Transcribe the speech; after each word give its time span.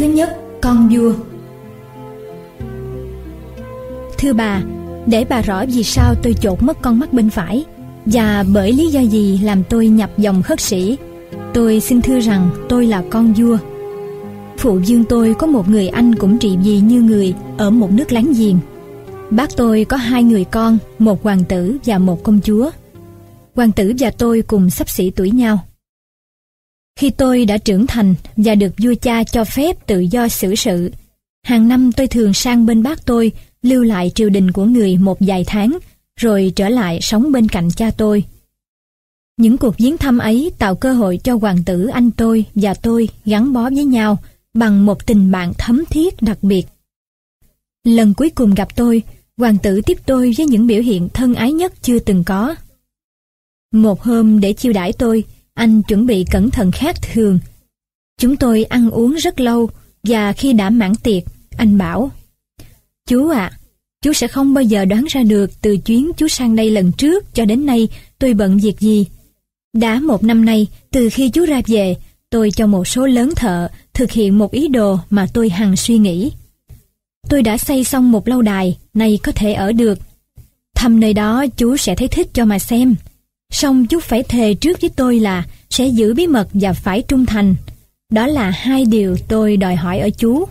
Thứ 0.00 0.06
nhất, 0.06 0.36
con 0.60 0.88
vua 0.88 1.12
Thưa 4.18 4.32
bà, 4.32 4.62
để 5.06 5.24
bà 5.28 5.40
rõ 5.40 5.64
vì 5.66 5.82
sao 5.82 6.14
tôi 6.22 6.34
chột 6.40 6.62
mất 6.62 6.82
con 6.82 6.98
mắt 6.98 7.12
bên 7.12 7.30
phải 7.30 7.64
và 8.06 8.44
bởi 8.52 8.72
lý 8.72 8.86
do 8.86 9.00
gì 9.00 9.40
làm 9.42 9.62
tôi 9.64 9.88
nhập 9.88 10.10
dòng 10.18 10.42
khất 10.42 10.60
sĩ, 10.60 10.96
tôi 11.54 11.80
xin 11.80 12.02
thưa 12.02 12.20
rằng 12.20 12.50
tôi 12.68 12.86
là 12.86 13.02
con 13.10 13.32
vua. 13.32 13.58
Phụ 14.58 14.78
dương 14.78 15.04
tôi 15.04 15.34
có 15.34 15.46
một 15.46 15.68
người 15.68 15.88
anh 15.88 16.14
cũng 16.14 16.38
trị 16.38 16.56
vì 16.64 16.80
như 16.80 17.02
người 17.02 17.34
ở 17.58 17.70
một 17.70 17.90
nước 17.92 18.12
láng 18.12 18.32
giềng. 18.38 18.58
Bác 19.30 19.56
tôi 19.56 19.84
có 19.84 19.96
hai 19.96 20.22
người 20.22 20.44
con, 20.44 20.78
một 20.98 21.22
hoàng 21.22 21.44
tử 21.44 21.76
và 21.84 21.98
một 21.98 22.22
công 22.22 22.40
chúa. 22.44 22.70
Hoàng 23.54 23.72
tử 23.72 23.92
và 23.98 24.10
tôi 24.10 24.42
cùng 24.42 24.70
sắp 24.70 24.88
xỉ 24.88 25.10
tuổi 25.10 25.30
nhau. 25.30 25.58
Khi 26.96 27.10
tôi 27.10 27.44
đã 27.44 27.58
trưởng 27.58 27.86
thành 27.86 28.14
và 28.36 28.54
được 28.54 28.72
vua 28.78 28.94
cha 28.94 29.24
cho 29.24 29.44
phép 29.44 29.86
tự 29.86 30.00
do 30.00 30.28
xử 30.28 30.54
sự, 30.54 30.92
hàng 31.42 31.68
năm 31.68 31.92
tôi 31.92 32.06
thường 32.06 32.34
sang 32.34 32.66
bên 32.66 32.82
bác 32.82 33.06
tôi 33.06 33.32
lưu 33.62 33.84
lại 33.84 34.10
triều 34.14 34.30
đình 34.30 34.50
của 34.50 34.64
người 34.64 34.96
một 34.96 35.16
vài 35.20 35.44
tháng, 35.46 35.78
rồi 36.16 36.52
trở 36.56 36.68
lại 36.68 36.98
sống 37.02 37.32
bên 37.32 37.48
cạnh 37.48 37.68
cha 37.76 37.90
tôi. 37.90 38.24
Những 39.36 39.58
cuộc 39.58 39.78
viếng 39.78 39.98
thăm 39.98 40.18
ấy 40.18 40.52
tạo 40.58 40.74
cơ 40.74 40.92
hội 40.92 41.20
cho 41.24 41.36
hoàng 41.36 41.64
tử 41.64 41.86
anh 41.86 42.10
tôi 42.10 42.44
và 42.54 42.74
tôi 42.74 43.08
gắn 43.24 43.52
bó 43.52 43.70
với 43.70 43.84
nhau 43.84 44.18
bằng 44.54 44.86
một 44.86 45.06
tình 45.06 45.30
bạn 45.30 45.52
thấm 45.58 45.84
thiết 45.90 46.22
đặc 46.22 46.38
biệt. 46.42 46.66
Lần 47.84 48.14
cuối 48.14 48.30
cùng 48.30 48.54
gặp 48.54 48.76
tôi, 48.76 49.02
hoàng 49.36 49.58
tử 49.62 49.80
tiếp 49.86 49.98
tôi 50.06 50.32
với 50.36 50.46
những 50.46 50.66
biểu 50.66 50.82
hiện 50.82 51.08
thân 51.08 51.34
ái 51.34 51.52
nhất 51.52 51.72
chưa 51.82 51.98
từng 51.98 52.24
có. 52.24 52.54
Một 53.72 54.02
hôm 54.02 54.40
để 54.40 54.52
chiêu 54.52 54.72
đãi 54.72 54.92
tôi, 54.92 55.24
anh 55.60 55.82
chuẩn 55.82 56.06
bị 56.06 56.24
cẩn 56.30 56.50
thận 56.50 56.72
khác 56.72 56.96
thường. 57.02 57.38
Chúng 58.20 58.36
tôi 58.36 58.64
ăn 58.64 58.90
uống 58.90 59.14
rất 59.14 59.40
lâu 59.40 59.70
và 60.02 60.32
khi 60.32 60.52
đã 60.52 60.70
mãn 60.70 60.94
tiệc, 60.94 61.22
anh 61.56 61.78
bảo 61.78 62.10
Chú 63.08 63.28
ạ, 63.28 63.52
chú 64.02 64.12
sẽ 64.12 64.28
không 64.28 64.54
bao 64.54 64.64
giờ 64.64 64.84
đoán 64.84 65.04
ra 65.08 65.22
được 65.22 65.50
từ 65.60 65.76
chuyến 65.76 66.10
chú 66.16 66.28
sang 66.28 66.56
đây 66.56 66.70
lần 66.70 66.92
trước 66.92 67.34
cho 67.34 67.44
đến 67.44 67.66
nay 67.66 67.88
tôi 68.18 68.34
bận 68.34 68.58
việc 68.58 68.80
gì. 68.80 69.06
Đã 69.72 70.00
một 70.00 70.24
năm 70.24 70.44
nay, 70.44 70.66
từ 70.90 71.08
khi 71.12 71.30
chú 71.30 71.44
ra 71.44 71.62
về, 71.66 71.96
tôi 72.30 72.50
cho 72.50 72.66
một 72.66 72.88
số 72.88 73.06
lớn 73.06 73.32
thợ 73.36 73.68
thực 73.94 74.10
hiện 74.10 74.38
một 74.38 74.50
ý 74.50 74.68
đồ 74.68 74.98
mà 75.10 75.26
tôi 75.34 75.48
hằng 75.48 75.76
suy 75.76 75.98
nghĩ. 75.98 76.32
Tôi 77.28 77.42
đã 77.42 77.58
xây 77.58 77.84
xong 77.84 78.12
một 78.12 78.28
lâu 78.28 78.42
đài, 78.42 78.78
nay 78.94 79.18
có 79.22 79.32
thể 79.32 79.52
ở 79.52 79.72
được. 79.72 79.98
Thăm 80.74 81.00
nơi 81.00 81.14
đó 81.14 81.46
chú 81.56 81.76
sẽ 81.76 81.94
thấy 81.94 82.08
thích 82.08 82.28
cho 82.34 82.44
mà 82.44 82.58
xem. 82.58 82.94
Xong 83.50 83.86
chú 83.86 84.00
phải 84.00 84.22
thề 84.22 84.54
trước 84.54 84.80
với 84.80 84.90
tôi 84.90 85.20
là 85.20 85.44
sẽ 85.70 85.86
giữ 85.86 86.14
bí 86.14 86.26
mật 86.26 86.48
và 86.52 86.72
phải 86.72 87.02
trung 87.02 87.26
thành. 87.26 87.54
Đó 88.12 88.26
là 88.26 88.50
hai 88.50 88.84
điều 88.84 89.16
tôi 89.28 89.56
đòi 89.56 89.76
hỏi 89.76 89.98
ở 89.98 90.10
chú. 90.10 90.44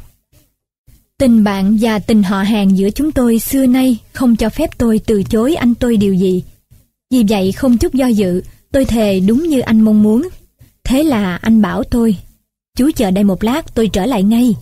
Tình 1.18 1.44
bạn 1.44 1.78
và 1.82 2.00
tình 2.00 2.24
họ 2.24 2.42
hàng 2.42 2.78
giữa 2.78 2.90
chúng 2.90 3.12
tôi 3.12 3.40
xưa 3.40 3.66
nay 3.66 3.98
không 4.14 4.36
cho 4.36 4.50
phép 4.50 4.78
tôi 4.78 5.00
từ 5.06 5.24
chối 5.24 5.56
anh 5.56 5.76
tôi 5.76 5.98
điều 5.98 6.14
gì. 6.14 6.44
Vì 7.12 7.24
vậy 7.30 7.52
không 7.52 7.78
chút 7.78 7.94
do 7.94 8.08
dự, 8.08 8.42
tôi 8.72 8.86
thề 8.86 9.20
đúng 9.20 9.44
như 9.44 9.60
anh 9.60 9.82
mong 9.82 10.04
muốn. 10.04 10.30
Thế 10.84 11.04
là 11.04 11.36
anh 11.36 11.62
bảo 11.62 11.84
tôi, 11.84 12.18
chú 12.78 12.92
chờ 12.96 13.12
đây 13.12 13.24
một 13.24 13.44
lát 13.44 13.76
tôi 13.76 13.88
trở 13.94 14.06
lại 14.06 14.24
ngay. 14.24 14.56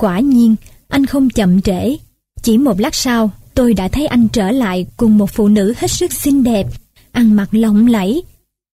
Quả 0.00 0.20
nhiên, 0.20 0.56
anh 0.88 1.06
không 1.06 1.30
chậm 1.30 1.62
trễ. 1.62 1.96
Chỉ 2.42 2.58
một 2.58 2.80
lát 2.80 2.94
sau, 2.94 3.30
tôi 3.54 3.74
đã 3.74 3.88
thấy 3.88 4.06
anh 4.06 4.28
trở 4.28 4.50
lại 4.50 4.86
cùng 4.96 5.18
một 5.18 5.30
phụ 5.30 5.48
nữ 5.48 5.74
hết 5.76 5.90
sức 5.90 6.12
xinh 6.12 6.44
đẹp, 6.44 6.66
ăn 7.14 7.36
mặc 7.36 7.48
lộng 7.52 7.86
lẫy. 7.86 8.22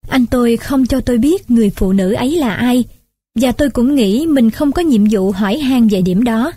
Anh 0.09 0.25
tôi 0.25 0.57
không 0.57 0.85
cho 0.85 1.01
tôi 1.01 1.17
biết 1.17 1.51
người 1.51 1.69
phụ 1.69 1.93
nữ 1.93 2.13
ấy 2.13 2.35
là 2.35 2.53
ai, 2.53 2.83
và 3.35 3.51
tôi 3.51 3.69
cũng 3.69 3.95
nghĩ 3.95 4.25
mình 4.25 4.49
không 4.49 4.71
có 4.71 4.81
nhiệm 4.81 5.05
vụ 5.11 5.31
hỏi 5.31 5.57
han 5.57 5.87
về 5.87 6.01
điểm 6.01 6.23
đó. 6.23 6.51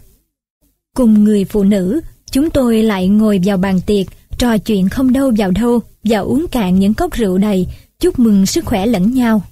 Cùng 0.97 1.25
người 1.25 1.45
phụ 1.45 1.65
nữ, 1.65 2.01
chúng 2.31 2.51
tôi 2.51 2.83
lại 2.83 3.09
ngồi 3.09 3.41
vào 3.45 3.57
bàn 3.57 3.81
tiệc, 3.87 4.07
trò 4.39 4.59
chuyện 4.59 4.89
không 4.89 5.13
đâu 5.13 5.33
vào 5.39 5.51
đâu 5.51 5.81
và 6.05 6.19
uống 6.19 6.47
cạn 6.49 6.79
những 6.79 6.95
cốc 6.95 7.13
rượu 7.13 7.39
đầy, 7.39 7.67
chúc 8.01 8.19
mừng 8.19 8.47
sức 8.47 8.65
khỏe 8.65 8.87
lẫn 8.87 9.15
nhau. 9.15 9.43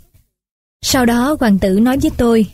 Sau 0.83 1.07
đó 1.07 1.37
hoàng 1.41 1.59
tử 1.59 1.81
nói 1.81 1.99
với 2.03 2.11
tôi, 2.17 2.47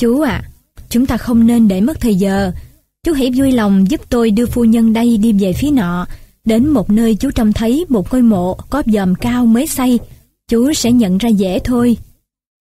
Chú 0.00 0.20
ạ, 0.20 0.42
chúng 0.88 1.06
ta 1.06 1.16
không 1.16 1.46
nên 1.46 1.68
để 1.68 1.80
mất 1.80 2.00
thời 2.00 2.14
giờ. 2.14 2.52
Chú 3.04 3.12
hãy 3.12 3.30
vui 3.36 3.52
lòng 3.52 3.90
giúp 3.90 4.00
tôi 4.08 4.30
đưa 4.30 4.46
phu 4.46 4.64
nhân 4.64 4.92
đây 4.92 5.16
đi 5.16 5.32
về 5.32 5.52
phía 5.52 5.70
nọ, 5.70 6.06
đến 6.44 6.68
một 6.68 6.90
nơi 6.90 7.14
chú 7.14 7.30
trông 7.30 7.52
thấy 7.52 7.84
một 7.88 8.12
ngôi 8.12 8.22
mộ 8.22 8.54
có 8.70 8.82
dòm 8.86 9.14
cao 9.14 9.46
mới 9.46 9.66
xây. 9.66 9.98
Chú 10.48 10.72
sẽ 10.72 10.92
nhận 10.92 11.18
ra 11.18 11.28
dễ 11.28 11.58
thôi. 11.64 11.96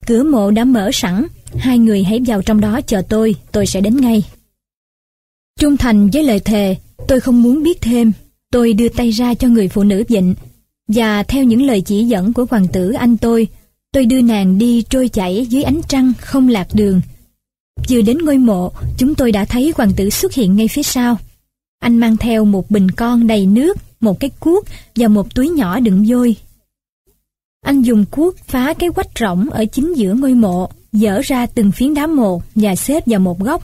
Cửa 0.08 0.24
mộ 0.24 0.52
đã 0.52 0.66
mở 0.66 0.90
sẵn, 0.94 1.26
hai 1.58 1.80
người 1.80 2.04
hãy 2.04 2.20
vào 2.26 2.42
trong 2.42 2.62
đó 2.62 2.82
chờ 2.82 3.02
tôi, 3.10 3.36
tôi 3.52 3.66
sẽ 3.66 3.82
đến 3.82 3.98
ngay. 3.98 4.24
Trung 5.60 5.78
thành 5.78 6.10
với 6.10 6.24
lời 6.24 6.40
thề, 6.40 6.76
tôi 7.08 7.20
không 7.20 7.42
muốn 7.42 7.64
biết 7.64 7.82
thêm. 7.82 8.12
Tôi 8.52 8.74
đưa 8.74 8.90
tay 8.90 9.12
ra 9.12 9.34
cho 9.34 9.48
người 9.48 9.68
phụ 9.68 9.84
nữ 9.84 10.04
vịnh, 10.08 10.36
và 10.88 11.24
theo 11.24 11.44
những 11.44 11.62
lời 11.62 11.82
chỉ 11.82 12.04
dẫn 12.04 12.34
của 12.34 12.46
hoàng 12.50 12.68
tử 12.68 12.92
anh 12.92 13.18
tôi, 13.18 13.48
tôi 13.92 14.06
đưa 14.06 14.22
nàng 14.22 14.58
đi 14.58 14.82
trôi 14.82 15.10
chảy 15.10 15.46
dưới 15.50 15.64
ánh 15.64 15.82
trăng 15.88 16.14
không 16.20 16.48
lạc 16.48 16.68
đường. 16.74 17.02
Vừa 17.90 18.02
đến 18.02 18.18
ngôi 18.18 18.38
mộ, 18.38 18.72
chúng 18.98 19.16
tôi 19.16 19.32
đã 19.32 19.46
thấy 19.46 19.74
hoàng 19.76 19.92
tử 19.98 20.10
xuất 20.10 20.34
hiện 20.34 20.56
ngay 20.56 20.68
phía 20.68 20.84
sau. 20.84 21.18
Anh 21.80 21.98
mang 21.98 22.18
theo 22.18 22.46
một 22.46 22.72
bình 22.72 22.92
con 22.92 23.28
đầy 23.28 23.46
nước, 23.46 23.78
một 24.00 24.20
cái 24.20 24.30
cuốc 24.40 24.66
và 24.96 25.08
một 25.08 25.36
túi 25.36 25.50
nhỏ 25.50 25.80
đựng 25.80 26.06
vôi. 26.08 26.36
Anh 27.62 27.82
dùng 27.82 28.06
cuốc 28.12 28.38
phá 28.38 28.74
cái 28.74 28.90
quách 28.90 29.10
rỗng 29.20 29.50
ở 29.50 29.66
chính 29.66 29.94
giữa 29.94 30.14
ngôi 30.14 30.34
mộ, 30.34 30.70
dỡ 30.92 31.22
ra 31.24 31.46
từng 31.46 31.72
phiến 31.72 31.94
đá 31.94 32.08
mộ 32.08 32.42
và 32.56 32.76
xếp 32.76 33.04
vào 33.06 33.20
một 33.20 33.40
góc. 33.40 33.64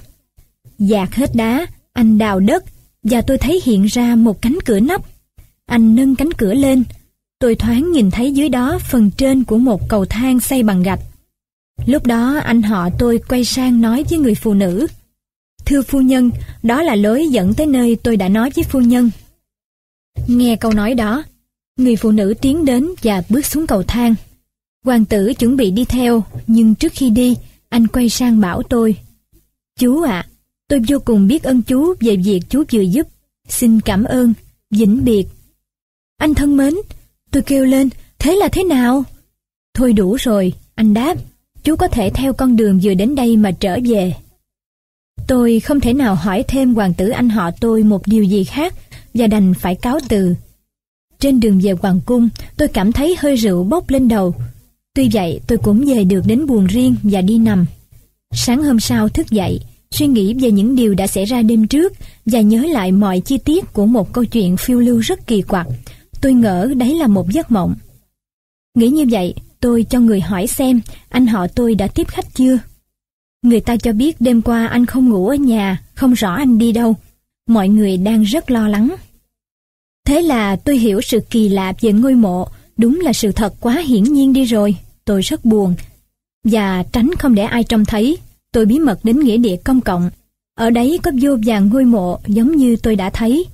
Dạt 0.80 1.16
hết 1.16 1.36
đá, 1.36 1.66
anh 1.94 2.18
đào 2.18 2.40
đất 2.40 2.64
và 3.04 3.22
tôi 3.22 3.38
thấy 3.38 3.62
hiện 3.64 3.86
ra 3.86 4.16
một 4.16 4.42
cánh 4.42 4.58
cửa 4.66 4.80
nắp. 4.80 5.02
Anh 5.66 5.96
nâng 5.96 6.16
cánh 6.16 6.32
cửa 6.32 6.54
lên. 6.54 6.84
Tôi 7.40 7.56
thoáng 7.56 7.92
nhìn 7.92 8.12
thấy 8.12 8.32
dưới 8.32 8.50
đó 8.50 8.80
phần 8.92 9.12
trên 9.12 9.44
của 9.44 9.58
một 9.58 9.90
cầu 9.90 10.06
thang 10.06 10.40
xây 10.40 10.64
bằng 10.64 10.84
gạch. 10.84 11.00
Lúc 11.86 12.06
đó 12.06 12.40
anh 12.44 12.62
họ 12.62 12.90
tôi 13.00 13.20
quay 13.28 13.46
sang 13.46 13.82
nói 13.82 14.04
với 14.10 14.20
người 14.20 14.36
phụ 14.36 14.54
nữ. 14.54 14.88
Thưa 15.66 15.82
phu 15.82 16.02
nhân, 16.02 16.32
đó 16.64 16.84
là 16.84 16.96
lối 16.96 17.28
dẫn 17.28 17.54
tới 17.54 17.68
nơi 17.68 17.98
tôi 18.04 18.18
đã 18.18 18.30
nói 18.30 18.50
với 18.56 18.64
phu 18.64 18.80
nhân. 18.80 19.10
Nghe 20.28 20.56
câu 20.56 20.74
nói 20.74 20.94
đó, 20.94 21.24
người 21.78 21.96
phụ 21.96 22.12
nữ 22.12 22.34
tiến 22.42 22.66
đến 22.66 22.90
và 23.04 23.24
bước 23.30 23.46
xuống 23.46 23.68
cầu 23.68 23.84
thang. 23.84 24.16
Hoàng 24.84 25.06
tử 25.06 25.34
chuẩn 25.34 25.58
bị 25.58 25.72
đi 25.72 25.86
theo, 25.86 26.24
nhưng 26.48 26.76
trước 26.76 26.94
khi 26.96 27.10
đi, 27.10 27.36
anh 27.70 27.88
quay 27.88 28.10
sang 28.10 28.40
bảo 28.40 28.64
tôi. 28.64 28.98
Chú 29.80 30.02
ạ, 30.02 30.12
à, 30.12 30.28
tôi 30.68 30.82
vô 30.88 31.00
cùng 31.06 31.28
biết 31.28 31.44
ơn 31.44 31.62
chú 31.62 31.94
về 32.00 32.16
việc 32.16 32.42
chú 32.50 32.64
vừa 32.72 32.82
giúp. 32.82 33.08
Xin 33.48 33.82
cảm 33.82 34.04
ơn, 34.04 34.34
vĩnh 34.72 35.06
biệt. 35.06 35.28
Anh 36.18 36.34
thân 36.34 36.58
mến, 36.58 36.74
tôi 37.32 37.44
kêu 37.44 37.66
lên, 37.66 37.90
thế 38.20 38.36
là 38.36 38.48
thế 38.48 38.64
nào? 38.64 39.04
Thôi 39.74 39.94
đủ 39.94 40.16
rồi, 40.16 40.54
anh 40.76 40.94
đáp, 40.94 41.18
chú 41.64 41.76
có 41.76 41.88
thể 41.88 42.10
theo 42.14 42.34
con 42.34 42.56
đường 42.56 42.80
vừa 42.84 42.94
đến 42.94 43.16
đây 43.16 43.38
mà 43.38 43.52
trở 43.52 43.80
về. 43.86 44.14
Tôi 45.28 45.60
không 45.60 45.80
thể 45.80 45.94
nào 45.94 46.16
hỏi 46.16 46.44
thêm 46.48 46.74
hoàng 46.74 46.94
tử 46.94 47.10
anh 47.10 47.30
họ 47.30 47.52
tôi 47.52 47.84
một 47.84 48.08
điều 48.08 48.24
gì 48.24 48.44
khác 48.44 48.74
và 49.14 49.28
đành 49.28 49.54
phải 49.54 49.76
cáo 49.76 50.00
từ. 50.10 50.36
Trên 51.20 51.40
đường 51.40 51.60
về 51.64 51.72
hoàng 51.72 52.00
cung, 52.06 52.30
tôi 52.58 52.68
cảm 52.68 52.92
thấy 52.92 53.16
hơi 53.20 53.36
rượu 53.36 53.64
bốc 53.64 53.90
lên 53.90 54.08
đầu. 54.08 54.36
Tuy 54.96 55.10
vậy, 55.14 55.40
tôi 55.48 55.58
cũng 55.58 55.86
về 55.86 56.04
được 56.04 56.22
đến 56.26 56.46
buồn 56.46 56.66
riêng 56.66 56.96
và 57.04 57.22
đi 57.22 57.38
nằm. 57.38 57.66
Sáng 58.34 58.64
hôm 58.64 58.80
sau 58.80 59.10
thức 59.10 59.30
dậy, 59.30 59.60
suy 59.92 60.08
nghĩ 60.08 60.34
về 60.34 60.52
những 60.52 60.76
điều 60.76 60.94
đã 60.94 61.08
xảy 61.08 61.26
ra 61.26 61.42
đêm 61.42 61.68
trước 61.68 61.94
và 62.26 62.42
nhớ 62.42 62.66
lại 62.72 62.92
mọi 62.92 63.20
chi 63.20 63.38
tiết 63.38 63.74
của 63.74 63.86
một 63.86 64.14
câu 64.14 64.26
chuyện 64.26 64.58
phiêu 64.58 64.80
lưu 64.80 65.00
rất 65.00 65.28
kỳ 65.28 65.42
quặc. 65.42 65.68
Tôi 66.22 66.34
ngỡ 66.34 66.74
đấy 66.76 66.96
là 66.96 67.08
một 67.08 67.32
giấc 67.32 67.52
mộng. 67.52 67.76
Nghĩ 68.78 68.88
như 68.88 69.06
vậy, 69.12 69.34
tôi 69.60 69.86
cho 69.90 70.00
người 70.00 70.22
hỏi 70.22 70.48
xem 70.48 70.82
anh 71.10 71.28
họ 71.28 71.48
tôi 71.48 71.76
đã 71.76 71.88
tiếp 71.88 72.08
khách 72.08 72.34
chưa. 72.34 72.58
Người 73.46 73.62
ta 73.62 73.78
cho 73.78 73.94
biết 73.94 74.22
đêm 74.22 74.42
qua 74.42 74.68
anh 74.68 74.86
không 74.86 75.10
ngủ 75.10 75.28
ở 75.28 75.36
nhà, 75.36 75.82
không 75.94 76.14
rõ 76.14 76.34
anh 76.36 76.58
đi 76.58 76.72
đâu. 76.72 76.96
Mọi 77.48 77.70
người 77.70 77.98
đang 77.98 78.24
rất 78.24 78.52
lo 78.52 78.68
lắng. 78.68 78.96
Thế 80.08 80.22
là 80.22 80.56
tôi 80.56 80.78
hiểu 80.78 81.02
sự 81.02 81.20
kỳ 81.30 81.50
lạ 81.50 81.74
về 81.82 81.92
ngôi 81.92 82.16
mộ, 82.16 82.48
đúng 82.78 83.00
là 83.00 83.14
sự 83.14 83.32
thật 83.32 83.54
quá 83.60 83.78
hiển 83.86 84.04
nhiên 84.04 84.34
đi 84.34 84.44
rồi. 84.44 84.76
Tôi 85.06 85.22
rất 85.22 85.46
buồn. 85.46 85.76
Và 86.44 86.84
tránh 86.84 87.10
không 87.20 87.36
để 87.36 87.44
ai 87.44 87.64
trông 87.64 87.86
thấy, 87.86 88.18
tôi 88.52 88.66
bí 88.66 88.80
mật 88.80 89.00
đến 89.04 89.20
nghĩa 89.20 89.38
địa 89.38 89.56
công 89.64 89.82
cộng. 89.82 90.10
Ở 90.58 90.70
đấy 90.70 91.00
có 91.04 91.12
vô 91.22 91.38
vàng 91.46 91.70
ngôi 91.70 91.86
mộ 91.86 92.20
giống 92.28 92.56
như 92.56 92.76
tôi 92.76 92.96
đã 92.96 93.10
thấy. 93.10 93.46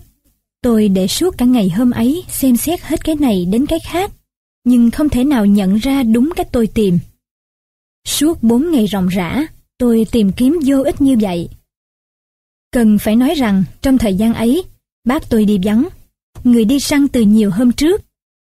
Tôi 0.61 0.89
để 0.89 1.07
suốt 1.07 1.37
cả 1.37 1.45
ngày 1.45 1.69
hôm 1.69 1.91
ấy 1.91 2.23
xem 2.29 2.57
xét 2.57 2.81
hết 2.81 3.03
cái 3.03 3.15
này 3.15 3.45
đến 3.45 3.65
cái 3.65 3.79
khác, 3.79 4.11
nhưng 4.63 4.91
không 4.91 5.09
thể 5.09 5.23
nào 5.23 5.45
nhận 5.45 5.75
ra 5.75 6.03
đúng 6.03 6.29
cách 6.35 6.47
tôi 6.51 6.67
tìm. 6.67 6.99
Suốt 8.07 8.43
bốn 8.43 8.71
ngày 8.71 8.87
ròng 8.87 9.07
rã, 9.07 9.47
tôi 9.81 10.05
tìm 10.11 10.31
kiếm 10.31 10.59
vô 10.65 10.81
ích 10.81 11.01
như 11.01 11.17
vậy. 11.21 11.49
Cần 12.71 12.97
phải 12.99 13.15
nói 13.15 13.33
rằng, 13.35 13.63
trong 13.81 13.97
thời 13.97 14.15
gian 14.15 14.33
ấy, 14.33 14.63
bác 15.07 15.29
tôi 15.29 15.45
đi 15.45 15.59
vắng. 15.63 15.87
Người 16.43 16.65
đi 16.65 16.79
săn 16.79 17.07
từ 17.07 17.21
nhiều 17.21 17.51
hôm 17.51 17.71
trước. 17.71 18.01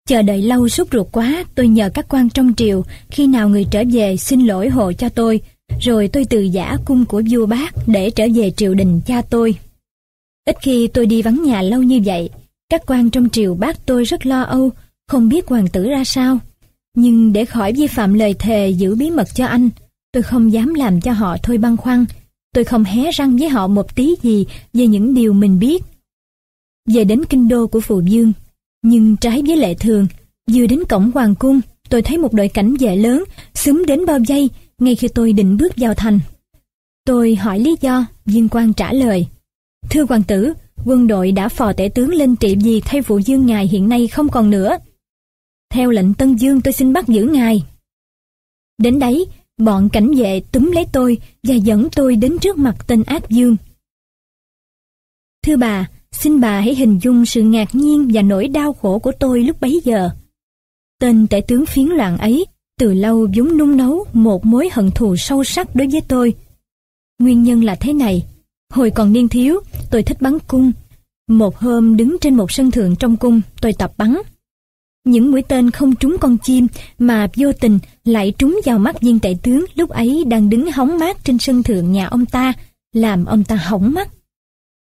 Chờ 0.09 0.23
đợi 0.23 0.43
lâu 0.43 0.69
sốt 0.69 0.89
ruột 0.93 1.07
quá, 1.13 1.45
tôi 1.55 1.69
nhờ 1.69 1.91
các 1.95 2.07
quan 2.09 2.31
trong 2.31 2.55
triều 2.57 2.85
khi 3.11 3.27
nào 3.27 3.49
người 3.49 3.67
trở 3.71 3.83
về 3.93 4.17
xin 4.17 4.47
lỗi 4.47 4.69
hộ 4.69 4.93
cho 4.93 5.09
tôi, 5.09 5.41
rồi 5.81 6.09
tôi 6.09 6.25
từ 6.25 6.41
giả 6.41 6.77
cung 6.85 7.05
của 7.05 7.23
vua 7.31 7.47
bác 7.47 7.75
để 7.87 8.11
trở 8.11 8.27
về 8.35 8.51
triều 8.51 8.75
đình 8.75 9.01
cha 9.07 9.23
tôi. 9.23 9.55
Ít 10.47 10.57
khi 10.63 10.89
tôi 10.89 11.07
đi 11.07 11.23
vắng 11.23 11.43
nhà 11.43 11.63
lâu 11.63 11.83
như 11.83 12.01
vậy, 12.05 12.31
các 12.71 12.83
quan 12.87 13.11
trong 13.11 13.31
triều 13.31 13.55
bác 13.55 13.87
tôi 13.87 14.05
rất 14.05 14.27
lo 14.27 14.43
âu, 14.43 14.71
không 15.09 15.29
biết 15.29 15.49
hoàng 15.49 15.69
tử 15.69 15.89
ra 15.89 16.05
sao. 16.05 16.39
Nhưng 16.97 17.33
để 17.33 17.45
khỏi 17.45 17.73
vi 17.73 17.87
phạm 17.87 18.15
lời 18.15 18.35
thề 18.39 18.71
giữ 18.71 18.95
bí 18.95 19.11
mật 19.11 19.29
cho 19.35 19.47
anh, 19.47 19.69
tôi 20.13 20.23
không 20.23 20.53
dám 20.53 20.75
làm 20.75 21.01
cho 21.01 21.13
họ 21.13 21.37
thôi 21.43 21.59
băn 21.59 21.77
khoăn. 21.77 22.05
Tôi 22.55 22.65
không 22.65 22.85
hé 22.85 23.11
răng 23.11 23.37
với 23.37 23.49
họ 23.49 23.69
một 23.69 23.95
tí 23.95 24.15
gì 24.23 24.47
về 24.73 24.87
những 24.87 25.15
điều 25.15 25.33
mình 25.33 25.59
biết. 25.59 25.83
Về 26.89 27.05
đến 27.05 27.25
kinh 27.25 27.49
đô 27.49 27.67
của 27.67 27.81
Phù 27.81 28.01
Dương, 28.01 28.33
nhưng 28.83 29.17
trái 29.17 29.43
với 29.47 29.57
lệ 29.57 29.75
thường, 29.75 30.07
vừa 30.53 30.67
đến 30.67 30.85
cổng 30.89 31.11
hoàng 31.15 31.35
cung, 31.35 31.61
tôi 31.89 32.03
thấy 32.03 32.19
một 32.19 32.33
đội 32.33 32.49
cảnh 32.49 32.75
vệ 32.81 32.97
lớn 32.97 33.25
xúm 33.55 33.85
đến 33.87 34.07
bao 34.07 34.19
giây, 34.19 34.51
ngay 34.79 34.95
khi 34.95 35.09
tôi 35.09 35.33
định 35.33 35.57
bước 35.57 35.73
vào 35.77 35.95
thành. 35.95 36.21
Tôi 37.05 37.35
hỏi 37.35 37.61
lý 37.61 37.77
do, 37.81 38.07
viên 38.27 38.49
quan 38.49 38.73
trả 38.73 38.93
lời. 38.93 39.27
Thưa 39.91 40.05
hoàng 40.09 40.23
tử, 40.23 40.53
quân 40.85 41.07
đội 41.07 41.33
đã 41.33 41.49
phò 41.49 41.73
tể 41.73 41.89
tướng 41.89 42.11
lên 42.11 42.37
trị 42.37 42.57
vì 42.63 42.81
thay 42.81 43.03
phụ 43.03 43.19
dương 43.19 43.47
ngài 43.47 43.69
hiện 43.69 43.89
nay 43.89 44.09
không 44.09 44.29
còn 44.29 44.51
nữa. 44.51 44.79
Theo 45.71 45.91
lệnh 45.91 46.15
Tân 46.15 46.37
Dương 46.37 46.61
tôi 46.61 46.73
xin 46.73 46.93
bắt 46.93 47.09
giữ 47.09 47.25
ngài. 47.25 47.63
Đến 48.79 48.99
đấy, 48.99 49.27
bọn 49.59 49.89
cảnh 49.89 50.11
vệ 50.17 50.41
túm 50.53 50.71
lấy 50.71 50.87
tôi 50.93 51.19
và 51.43 51.55
dẫn 51.55 51.89
tôi 51.95 52.17
đến 52.17 52.39
trước 52.39 52.59
mặt 52.59 52.77
tên 52.87 53.03
ác 53.03 53.31
dương. 53.31 53.57
Thưa 55.47 55.57
bà, 55.57 55.89
xin 56.13 56.41
bà 56.41 56.61
hãy 56.61 56.75
hình 56.75 56.99
dung 57.03 57.27
sự 57.27 57.43
ngạc 57.43 57.75
nhiên 57.75 58.11
và 58.13 58.23
nỗi 58.23 58.49
đau 58.49 58.73
khổ 58.73 58.99
của 58.99 59.13
tôi 59.21 59.43
lúc 59.43 59.61
bấy 59.61 59.81
giờ. 59.85 60.11
Tên 61.01 61.27
tể 61.27 61.41
tướng 61.41 61.67
phiến 61.67 61.87
loạn 61.87 62.19
ấy 62.19 62.47
từ 62.79 62.95
lâu 62.95 63.29
vốn 63.37 63.59
nung 63.59 63.77
nấu 63.77 64.07
một 64.13 64.47
mối 64.47 64.69
hận 64.73 64.91
thù 64.91 65.17
sâu 65.17 65.45
sắc 65.45 65.77
đối 65.77 65.87
với 65.87 66.01
tôi. 66.01 66.35
Nguyên 67.19 67.43
nhân 67.43 67.65
là 67.65 67.75
thế 67.75 67.93
này. 67.93 68.27
Hồi 68.71 68.91
còn 68.91 69.13
niên 69.13 69.29
thiếu, 69.29 69.61
tôi 69.91 70.03
thích 70.03 70.21
bắn 70.21 70.39
cung. 70.47 70.73
Một 71.29 71.57
hôm 71.59 71.97
đứng 71.97 72.17
trên 72.21 72.35
một 72.35 72.53
sân 72.53 72.71
thượng 72.71 72.97
trong 72.97 73.17
cung, 73.17 73.41
tôi 73.61 73.73
tập 73.73 73.93
bắn. 73.97 74.17
Những 75.05 75.31
mũi 75.31 75.43
tên 75.43 75.71
không 75.71 75.95
trúng 75.95 76.17
con 76.21 76.39
chim 76.39 76.67
mà 76.99 77.27
vô 77.37 77.53
tình 77.53 77.79
lại 78.05 78.33
trúng 78.39 78.61
vào 78.65 78.79
mắt 78.79 79.01
viên 79.01 79.19
đại 79.23 79.39
tướng 79.43 79.65
lúc 79.75 79.91
ấy 79.91 80.25
đang 80.27 80.51
đứng 80.51 80.73
hóng 80.73 80.99
mát 80.99 81.25
trên 81.25 81.39
sân 81.39 81.63
thượng 81.63 81.93
nhà 81.93 82.07
ông 82.07 82.27
ta, 82.27 82.53
làm 82.93 83.25
ông 83.25 83.45
ta 83.45 83.57
hỏng 83.57 83.93
mắt. 83.93 84.09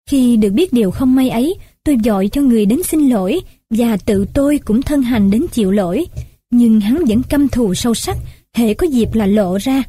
Khi 0.10 0.38
được 0.38 0.50
biết 0.50 0.74
điều 0.74 0.92
không 0.92 1.16
may 1.16 1.30
ấy, 1.30 1.56
tôi 1.84 1.98
dội 2.04 2.30
cho 2.32 2.42
người 2.42 2.66
đến 2.66 2.84
xin 2.84 3.10
lỗi 3.10 3.42
và 3.70 3.98
tự 3.98 4.26
tôi 4.34 4.60
cũng 4.66 4.82
thân 4.82 5.02
hành 5.02 5.32
đến 5.32 5.46
chịu 5.52 5.72
lỗi. 5.72 6.06
Nhưng 6.52 6.82
hắn 6.82 7.06
vẫn 7.06 7.24
căm 7.24 7.48
thù 7.48 7.74
sâu 7.74 7.94
sắc, 7.94 8.18
hệ 8.54 8.74
có 8.74 8.88
dịp 8.88 9.14
là 9.14 9.26
lộ 9.26 9.58
ra. 9.58 9.84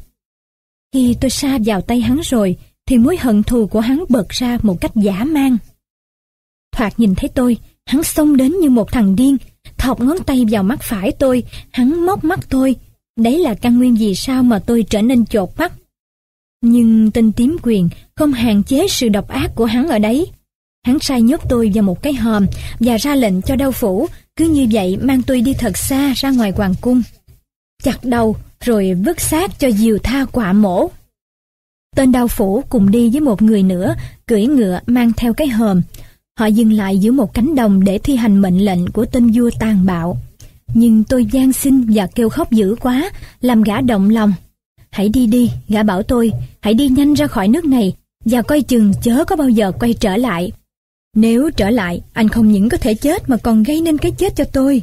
Khi 0.93 1.15
tôi 1.21 1.29
xa 1.29 1.57
vào 1.65 1.81
tay 1.81 2.01
hắn 2.01 2.19
rồi, 2.23 2.57
thì 2.85 2.97
mối 2.97 3.17
hận 3.17 3.43
thù 3.43 3.67
của 3.67 3.79
hắn 3.79 4.03
bật 4.09 4.29
ra 4.29 4.57
một 4.61 4.81
cách 4.81 4.91
giả 4.95 5.23
man. 5.23 5.57
Thoạt 6.71 6.99
nhìn 6.99 7.15
thấy 7.15 7.29
tôi, 7.29 7.57
hắn 7.85 8.03
xông 8.03 8.37
đến 8.37 8.55
như 8.61 8.69
một 8.69 8.91
thằng 8.91 9.15
điên, 9.15 9.37
thọc 9.79 10.01
ngón 10.01 10.17
tay 10.25 10.45
vào 10.51 10.63
mắt 10.63 10.79
phải 10.81 11.11
tôi, 11.11 11.43
hắn 11.71 12.05
móc 12.05 12.23
mắt 12.23 12.39
tôi. 12.49 12.75
Đấy 13.15 13.39
là 13.39 13.53
căn 13.53 13.77
nguyên 13.77 13.97
gì 13.97 14.15
sao 14.15 14.43
mà 14.43 14.59
tôi 14.59 14.85
trở 14.89 15.01
nên 15.01 15.25
chột 15.25 15.49
mắt. 15.57 15.73
Nhưng 16.61 17.11
tên 17.11 17.31
tím 17.31 17.57
quyền 17.63 17.89
không 18.15 18.33
hạn 18.33 18.63
chế 18.63 18.87
sự 18.89 19.09
độc 19.09 19.27
ác 19.27 19.51
của 19.55 19.65
hắn 19.65 19.87
ở 19.87 19.99
đấy. 19.99 20.31
Hắn 20.85 20.99
sai 20.99 21.21
nhốt 21.21 21.41
tôi 21.49 21.71
vào 21.73 21.83
một 21.83 22.01
cái 22.01 22.13
hòm 22.13 22.45
và 22.79 22.97
ra 22.97 23.15
lệnh 23.15 23.41
cho 23.41 23.55
đau 23.55 23.71
phủ, 23.71 24.07
cứ 24.35 24.49
như 24.49 24.67
vậy 24.71 24.97
mang 24.97 25.21
tôi 25.21 25.41
đi 25.41 25.53
thật 25.53 25.77
xa 25.77 26.13
ra 26.15 26.31
ngoài 26.31 26.51
hoàng 26.51 26.73
cung. 26.81 27.01
Chặt 27.83 28.03
đầu 28.03 28.35
rồi 28.59 28.93
vứt 28.93 29.21
xác 29.21 29.59
cho 29.59 29.71
diều 29.71 29.97
tha 29.97 30.25
quả 30.25 30.53
mổ. 30.53 30.89
Tên 31.95 32.11
đau 32.11 32.27
phủ 32.27 32.63
cùng 32.69 32.91
đi 32.91 33.09
với 33.09 33.21
một 33.21 33.41
người 33.41 33.63
nữa, 33.63 33.95
cưỡi 34.25 34.45
ngựa 34.45 34.79
mang 34.85 35.13
theo 35.13 35.33
cái 35.33 35.47
hòm. 35.47 35.81
Họ 36.39 36.45
dừng 36.45 36.73
lại 36.73 36.97
giữa 36.97 37.11
một 37.11 37.33
cánh 37.33 37.55
đồng 37.55 37.83
để 37.83 37.97
thi 37.97 38.15
hành 38.15 38.41
mệnh 38.41 38.65
lệnh 38.65 38.87
của 38.87 39.05
tên 39.05 39.31
vua 39.33 39.49
tàn 39.59 39.85
bạo. 39.85 40.17
Nhưng 40.73 41.03
tôi 41.03 41.25
gian 41.25 41.53
xin 41.53 41.85
và 41.93 42.07
kêu 42.15 42.29
khóc 42.29 42.51
dữ 42.51 42.75
quá, 42.79 43.11
làm 43.41 43.63
gã 43.63 43.81
động 43.81 44.09
lòng. 44.09 44.33
Hãy 44.89 45.09
đi 45.09 45.27
đi, 45.27 45.51
gã 45.67 45.83
bảo 45.83 46.03
tôi, 46.03 46.31
hãy 46.59 46.73
đi 46.73 46.87
nhanh 46.87 47.13
ra 47.13 47.27
khỏi 47.27 47.47
nước 47.47 47.65
này, 47.65 47.93
và 48.25 48.41
coi 48.41 48.61
chừng 48.61 48.93
chớ 49.01 49.23
có 49.25 49.35
bao 49.35 49.49
giờ 49.49 49.71
quay 49.71 49.93
trở 49.93 50.17
lại. 50.17 50.51
Nếu 51.15 51.49
trở 51.51 51.69
lại, 51.69 52.01
anh 52.13 52.29
không 52.29 52.51
những 52.51 52.69
có 52.69 52.77
thể 52.77 52.93
chết 52.93 53.29
mà 53.29 53.37
còn 53.37 53.63
gây 53.63 53.81
nên 53.81 53.97
cái 53.97 54.11
chết 54.11 54.35
cho 54.35 54.43
tôi. 54.43 54.81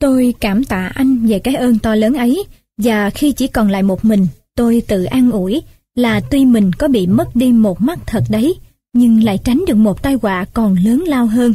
Tôi 0.00 0.34
cảm 0.40 0.64
tạ 0.64 0.92
anh 0.94 1.26
về 1.26 1.38
cái 1.38 1.54
ơn 1.54 1.78
to 1.78 1.94
lớn 1.94 2.14
ấy, 2.14 2.44
và 2.78 3.10
khi 3.10 3.32
chỉ 3.32 3.46
còn 3.46 3.70
lại 3.70 3.82
một 3.82 4.04
mình, 4.04 4.26
tôi 4.56 4.82
tự 4.88 5.04
an 5.04 5.30
ủi 5.30 5.62
là 5.94 6.20
tuy 6.20 6.44
mình 6.44 6.72
có 6.72 6.88
bị 6.88 7.06
mất 7.06 7.36
đi 7.36 7.52
một 7.52 7.80
mắt 7.80 7.98
thật 8.06 8.24
đấy, 8.28 8.54
nhưng 8.92 9.24
lại 9.24 9.38
tránh 9.44 9.64
được 9.66 9.74
một 9.74 10.02
tai 10.02 10.14
họa 10.22 10.44
còn 10.44 10.74
lớn 10.74 11.04
lao 11.06 11.26
hơn. 11.26 11.54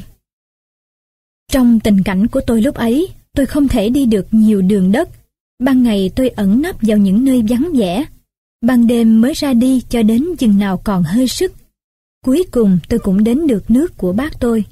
Trong 1.51 1.80
tình 1.80 2.04
cảnh 2.04 2.28
của 2.28 2.42
tôi 2.48 2.62
lúc 2.62 2.75
ấy, 2.75 3.07
tôi 3.36 3.45
không 3.45 3.68
thể 3.68 3.89
đi 3.89 4.06
được 4.06 4.28
nhiều 4.31 4.62
đường 4.62 4.92
đất. 4.92 5.10
Ban 5.60 5.84
ngày 5.84 6.12
tôi 6.16 6.30
ẩn 6.30 6.62
nấp 6.62 6.75
vào 6.81 6.98
những 6.98 7.25
nơi 7.25 7.44
vắng 7.50 7.69
vẻ. 7.75 8.06
Ban 8.62 8.88
đêm 8.88 9.22
mới 9.22 9.34
ra 9.34 9.54
đi 9.54 9.81
cho 9.89 10.04
đến 10.04 10.25
chừng 10.38 10.60
nào 10.60 10.81
còn 10.84 11.04
hơi 11.04 11.28
sức. 11.28 11.54
Cuối 12.25 12.45
cùng 12.51 12.80
tôi 12.89 13.00
cũng 13.00 13.24
đến 13.24 13.48
được 13.48 13.72
nước 13.72 13.98
của 13.98 14.13
bác 14.13 14.39
tôi. 14.39 14.66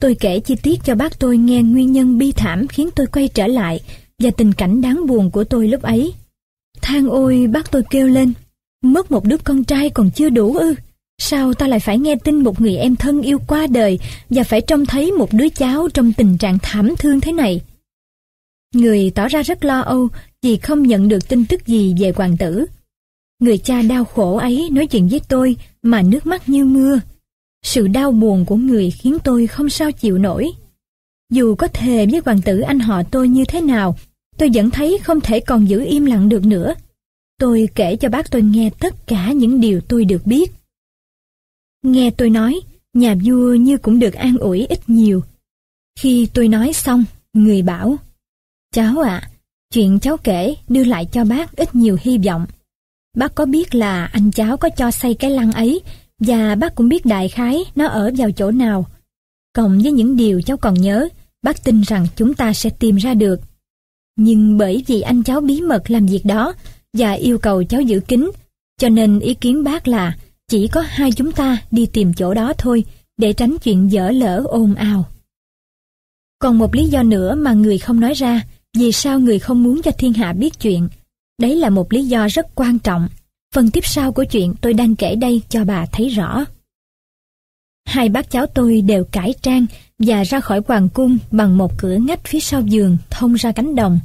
Tôi 0.00 0.16
kể 0.20 0.40
chi 0.40 0.56
tiết 0.62 0.80
cho 0.84 0.94
bác 0.94 1.18
tôi 1.18 1.36
nghe 1.36 1.62
nguyên 1.62 1.92
nhân 1.92 2.18
bi 2.18 2.32
thảm 2.32 2.68
khiến 2.68 2.88
tôi 2.96 3.06
quay 3.06 3.28
trở 3.28 3.46
lại 3.46 3.80
và 4.18 4.30
tình 4.30 4.52
cảnh 4.52 4.80
đáng 4.80 5.06
buồn 5.06 5.30
của 5.30 5.44
tôi 5.44 5.68
lúc 5.68 5.82
ấy. 5.82 6.14
Than 6.82 7.08
ôi 7.08 7.46
bác 7.52 7.70
tôi 7.70 7.82
kêu 7.90 8.08
lên, 8.08 8.32
mất 8.82 9.10
một 9.12 9.24
đứa 9.24 9.36
con 9.38 9.64
trai 9.64 9.90
còn 9.90 10.10
chưa 10.10 10.28
đủ 10.28 10.54
ư. 10.54 10.74
Sao 11.18 11.54
ta 11.54 11.66
lại 11.66 11.80
phải 11.80 11.98
nghe 11.98 12.16
tin 12.16 12.36
một 12.36 12.60
người 12.60 12.76
em 12.76 12.96
thân 12.96 13.22
yêu 13.22 13.38
qua 13.46 13.66
đời 13.66 13.98
và 14.30 14.44
phải 14.44 14.60
trông 14.60 14.86
thấy 14.86 15.12
một 15.12 15.32
đứa 15.32 15.48
cháu 15.48 15.88
trong 15.94 16.12
tình 16.12 16.38
trạng 16.38 16.58
thảm 16.62 16.94
thương 16.98 17.20
thế 17.20 17.32
này? 17.32 17.60
Người 18.74 19.10
tỏ 19.14 19.28
ra 19.28 19.42
rất 19.42 19.64
lo 19.64 19.80
âu 19.80 20.08
vì 20.42 20.56
không 20.56 20.82
nhận 20.82 21.08
được 21.08 21.28
tin 21.28 21.46
tức 21.46 21.66
gì 21.66 21.94
về 21.98 22.12
hoàng 22.16 22.36
tử. 22.36 22.66
Người 23.40 23.58
cha 23.58 23.82
đau 23.82 24.04
khổ 24.04 24.36
ấy 24.36 24.68
nói 24.72 24.86
chuyện 24.86 25.08
với 25.08 25.20
tôi 25.28 25.56
mà 25.82 26.02
nước 26.02 26.26
mắt 26.26 26.48
như 26.48 26.64
mưa. 26.64 27.00
Sự 27.64 27.88
đau 27.88 28.12
buồn 28.12 28.44
của 28.44 28.56
người 28.56 28.90
khiến 28.90 29.16
tôi 29.24 29.46
không 29.46 29.70
sao 29.70 29.92
chịu 29.92 30.18
nổi. 30.18 30.52
Dù 31.30 31.54
có 31.54 31.68
thề 31.68 32.06
với 32.06 32.20
hoàng 32.24 32.42
tử 32.42 32.60
anh 32.60 32.78
họ 32.78 33.02
tôi 33.02 33.28
như 33.28 33.44
thế 33.44 33.60
nào, 33.60 33.96
tôi 34.38 34.50
vẫn 34.54 34.70
thấy 34.70 34.98
không 35.02 35.20
thể 35.20 35.40
còn 35.40 35.68
giữ 35.68 35.84
im 35.84 36.04
lặng 36.04 36.28
được 36.28 36.44
nữa. 36.44 36.74
Tôi 37.38 37.68
kể 37.74 37.96
cho 37.96 38.08
bác 38.08 38.30
tôi 38.30 38.42
nghe 38.42 38.70
tất 38.78 39.06
cả 39.06 39.32
những 39.32 39.60
điều 39.60 39.80
tôi 39.80 40.04
được 40.04 40.26
biết. 40.26 40.52
Nghe 41.84 42.10
tôi 42.10 42.30
nói, 42.30 42.60
nhà 42.94 43.14
vua 43.24 43.54
như 43.54 43.78
cũng 43.78 43.98
được 43.98 44.14
an 44.14 44.38
ủi 44.38 44.66
ít 44.66 44.80
nhiều. 44.86 45.22
Khi 45.98 46.28
tôi 46.34 46.48
nói 46.48 46.72
xong, 46.72 47.04
người 47.32 47.62
bảo, 47.62 47.98
Cháu 48.74 49.00
ạ, 49.00 49.30
chuyện 49.72 49.98
cháu 50.00 50.16
kể 50.16 50.54
đưa 50.68 50.84
lại 50.84 51.06
cho 51.12 51.24
bác 51.24 51.56
ít 51.56 51.74
nhiều 51.74 51.96
hy 52.00 52.18
vọng. 52.18 52.46
Bác 53.16 53.34
có 53.34 53.46
biết 53.46 53.74
là 53.74 54.06
anh 54.06 54.30
cháu 54.30 54.56
có 54.56 54.68
cho 54.68 54.90
xây 54.90 55.14
cái 55.14 55.30
lăng 55.30 55.52
ấy 55.52 55.80
và 56.18 56.54
bác 56.54 56.74
cũng 56.74 56.88
biết 56.88 57.06
đại 57.06 57.28
khái 57.28 57.64
nó 57.74 57.86
ở 57.86 58.10
vào 58.16 58.30
chỗ 58.30 58.50
nào. 58.50 58.86
Cộng 59.52 59.78
với 59.78 59.92
những 59.92 60.16
điều 60.16 60.42
cháu 60.42 60.56
còn 60.56 60.74
nhớ, 60.74 61.08
bác 61.42 61.64
tin 61.64 61.80
rằng 61.80 62.06
chúng 62.16 62.34
ta 62.34 62.52
sẽ 62.52 62.70
tìm 62.70 62.96
ra 62.96 63.14
được. 63.14 63.40
Nhưng 64.16 64.58
bởi 64.58 64.84
vì 64.86 65.00
anh 65.00 65.22
cháu 65.22 65.40
bí 65.40 65.60
mật 65.60 65.90
làm 65.90 66.06
việc 66.06 66.24
đó 66.24 66.54
và 66.92 67.12
yêu 67.12 67.38
cầu 67.38 67.64
cháu 67.64 67.80
giữ 67.80 68.00
kín, 68.00 68.30
cho 68.78 68.88
nên 68.88 69.18
ý 69.18 69.34
kiến 69.34 69.64
bác 69.64 69.88
là 69.88 70.16
chỉ 70.54 70.68
có 70.68 70.80
hai 70.80 71.12
chúng 71.12 71.32
ta 71.32 71.62
đi 71.70 71.86
tìm 71.86 72.14
chỗ 72.14 72.34
đó 72.34 72.52
thôi, 72.58 72.84
để 73.16 73.32
tránh 73.32 73.56
chuyện 73.62 73.92
dở 73.92 74.10
lỡ 74.10 74.42
ồn 74.48 74.74
ào. 74.74 75.04
Còn 76.38 76.58
một 76.58 76.74
lý 76.74 76.86
do 76.86 77.02
nữa 77.02 77.34
mà 77.34 77.52
người 77.52 77.78
không 77.78 78.00
nói 78.00 78.14
ra, 78.14 78.42
vì 78.76 78.92
sao 78.92 79.20
người 79.20 79.38
không 79.38 79.62
muốn 79.62 79.82
cho 79.82 79.90
thiên 79.98 80.12
hạ 80.12 80.32
biết 80.32 80.60
chuyện 80.60 80.88
Đấy 81.40 81.56
là 81.56 81.70
một 81.70 81.92
lý 81.92 82.04
do 82.04 82.28
rất 82.28 82.46
quan 82.54 82.78
trọng. 82.78 83.08
Phần 83.54 83.70
tiếp 83.70 83.80
sau 83.84 84.12
của 84.12 84.24
chuyện 84.24 84.54
tôi 84.60 84.74
đang 84.74 84.96
kể 84.96 85.14
đây 85.14 85.42
cho 85.48 85.64
bà 85.64 85.86
thấy 85.86 86.08
rõ. 86.08 86.44
Hai 87.86 88.08
bác 88.08 88.30
cháu 88.30 88.46
tôi 88.46 88.80
đều 88.80 89.04
cải 89.04 89.34
trang 89.42 89.66
và 89.98 90.22
ra 90.22 90.40
khỏi 90.40 90.60
hoàng 90.68 90.88
cung 90.88 91.18
bằng 91.30 91.58
một 91.58 91.78
cửa 91.78 91.96
ngách 91.96 92.24
phía 92.24 92.40
sau 92.40 92.62
giường 92.62 92.96
thông 93.10 93.34
ra 93.34 93.52
cánh 93.52 93.74
đồng. 93.74 94.00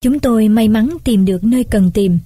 Chúng 0.00 0.18
tôi 0.18 0.48
may 0.48 0.68
mắn 0.68 0.96
tìm 1.04 1.24
được 1.24 1.44
nơi 1.44 1.64
cần 1.64 1.90
tìm. 1.94 2.18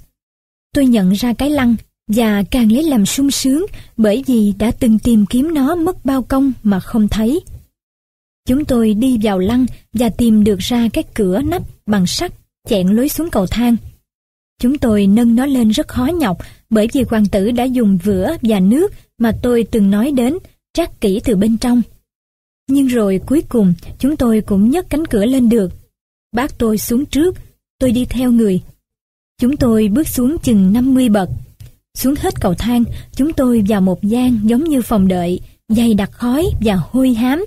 Tôi 0.74 0.86
nhận 0.86 1.12
ra 1.12 1.32
cái 1.32 1.50
lăng 1.50 1.76
và 2.08 2.42
càng 2.50 2.72
lấy 2.72 2.82
làm 2.82 3.06
sung 3.06 3.30
sướng 3.30 3.66
bởi 3.96 4.24
vì 4.26 4.52
đã 4.58 4.70
từng 4.70 4.98
tìm 4.98 5.26
kiếm 5.26 5.54
nó 5.54 5.76
mất 5.76 6.04
bao 6.04 6.22
công 6.22 6.52
mà 6.62 6.80
không 6.80 7.08
thấy. 7.08 7.40
Chúng 8.46 8.64
tôi 8.64 8.94
đi 8.94 9.18
vào 9.22 9.38
lăng 9.38 9.66
và 9.92 10.08
tìm 10.08 10.44
được 10.44 10.58
ra 10.58 10.88
cái 10.92 11.04
cửa 11.14 11.40
nắp 11.42 11.62
bằng 11.86 12.06
sắt 12.06 12.32
chẹn 12.68 12.88
lối 12.88 13.08
xuống 13.08 13.30
cầu 13.30 13.46
thang. 13.46 13.76
Chúng 14.60 14.78
tôi 14.78 15.06
nâng 15.06 15.36
nó 15.36 15.46
lên 15.46 15.68
rất 15.68 15.88
khó 15.88 16.06
nhọc 16.06 16.38
bởi 16.70 16.88
vì 16.92 17.02
hoàng 17.10 17.26
tử 17.26 17.50
đã 17.50 17.64
dùng 17.64 17.98
vữa 18.04 18.36
và 18.42 18.60
nước 18.60 18.92
mà 19.18 19.32
tôi 19.42 19.64
từng 19.70 19.90
nói 19.90 20.12
đến 20.12 20.38
trát 20.74 21.00
kỹ 21.00 21.20
từ 21.24 21.36
bên 21.36 21.56
trong. 21.56 21.82
Nhưng 22.68 22.86
rồi 22.86 23.20
cuối 23.26 23.42
cùng 23.48 23.74
chúng 23.98 24.16
tôi 24.16 24.40
cũng 24.40 24.70
nhấc 24.70 24.90
cánh 24.90 25.06
cửa 25.06 25.24
lên 25.24 25.48
được. 25.48 25.72
Bác 26.32 26.58
tôi 26.58 26.78
xuống 26.78 27.06
trước, 27.06 27.36
tôi 27.78 27.92
đi 27.92 28.04
theo 28.04 28.32
người. 28.32 28.62
Chúng 29.40 29.56
tôi 29.56 29.88
bước 29.88 30.08
xuống 30.08 30.36
chừng 30.42 30.72
50 30.72 31.08
bậc. 31.08 31.30
Xuống 31.98 32.14
hết 32.18 32.40
cầu 32.40 32.54
thang, 32.54 32.84
chúng 33.12 33.32
tôi 33.32 33.64
vào 33.68 33.80
một 33.80 34.02
gian 34.02 34.38
giống 34.44 34.64
như 34.64 34.82
phòng 34.82 35.08
đợi, 35.08 35.40
dày 35.68 35.94
đặc 35.94 36.12
khói 36.12 36.44
và 36.60 36.74
hôi 36.74 37.14
hám. 37.14 37.46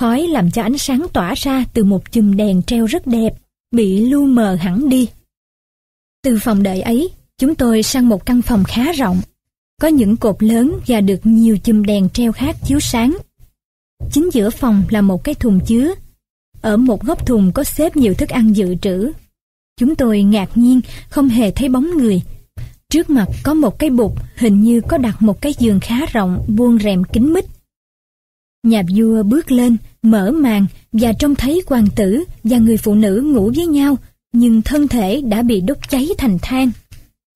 Khói 0.00 0.26
làm 0.26 0.50
cho 0.50 0.62
ánh 0.62 0.78
sáng 0.78 1.06
tỏa 1.12 1.34
ra 1.36 1.64
từ 1.72 1.84
một 1.84 2.12
chùm 2.12 2.36
đèn 2.36 2.62
treo 2.62 2.86
rất 2.86 3.06
đẹp, 3.06 3.34
bị 3.70 4.10
lu 4.10 4.26
mờ 4.26 4.54
hẳn 4.54 4.88
đi. 4.88 5.08
Từ 6.22 6.38
phòng 6.42 6.62
đợi 6.62 6.80
ấy, 6.80 7.10
chúng 7.38 7.54
tôi 7.54 7.82
sang 7.82 8.08
một 8.08 8.26
căn 8.26 8.42
phòng 8.42 8.64
khá 8.64 8.92
rộng. 8.92 9.20
Có 9.80 9.88
những 9.88 10.16
cột 10.16 10.42
lớn 10.42 10.78
và 10.86 11.00
được 11.00 11.20
nhiều 11.24 11.58
chùm 11.58 11.82
đèn 11.82 12.08
treo 12.08 12.32
khác 12.32 12.56
chiếu 12.66 12.80
sáng. 12.80 13.16
Chính 14.12 14.30
giữa 14.32 14.50
phòng 14.50 14.82
là 14.90 15.00
một 15.00 15.24
cái 15.24 15.34
thùng 15.34 15.60
chứa. 15.66 15.94
Ở 16.60 16.76
một 16.76 17.04
góc 17.04 17.26
thùng 17.26 17.52
có 17.52 17.64
xếp 17.64 17.96
nhiều 17.96 18.14
thức 18.14 18.28
ăn 18.28 18.56
dự 18.56 18.74
trữ. 18.82 19.12
Chúng 19.76 19.94
tôi 19.94 20.22
ngạc 20.22 20.50
nhiên 20.54 20.80
không 21.08 21.28
hề 21.28 21.50
thấy 21.50 21.68
bóng 21.68 21.90
người. 21.98 22.22
Trước 22.94 23.10
mặt 23.10 23.28
có 23.42 23.54
một 23.54 23.78
cái 23.78 23.90
bục 23.90 24.14
hình 24.36 24.62
như 24.62 24.80
có 24.88 24.98
đặt 24.98 25.22
một 25.22 25.40
cái 25.40 25.54
giường 25.58 25.80
khá 25.80 26.06
rộng 26.12 26.44
buông 26.48 26.78
rèm 26.78 27.04
kín 27.04 27.32
mít. 27.32 27.44
Nhà 28.62 28.82
vua 28.96 29.22
bước 29.22 29.50
lên, 29.50 29.76
mở 30.02 30.30
màn 30.30 30.66
và 30.92 31.12
trông 31.12 31.34
thấy 31.34 31.62
hoàng 31.66 31.86
tử 31.96 32.24
và 32.44 32.58
người 32.58 32.76
phụ 32.76 32.94
nữ 32.94 33.22
ngủ 33.24 33.52
với 33.56 33.66
nhau 33.66 33.96
nhưng 34.32 34.62
thân 34.62 34.88
thể 34.88 35.20
đã 35.20 35.42
bị 35.42 35.60
đốt 35.60 35.76
cháy 35.88 36.08
thành 36.18 36.38
than. 36.42 36.70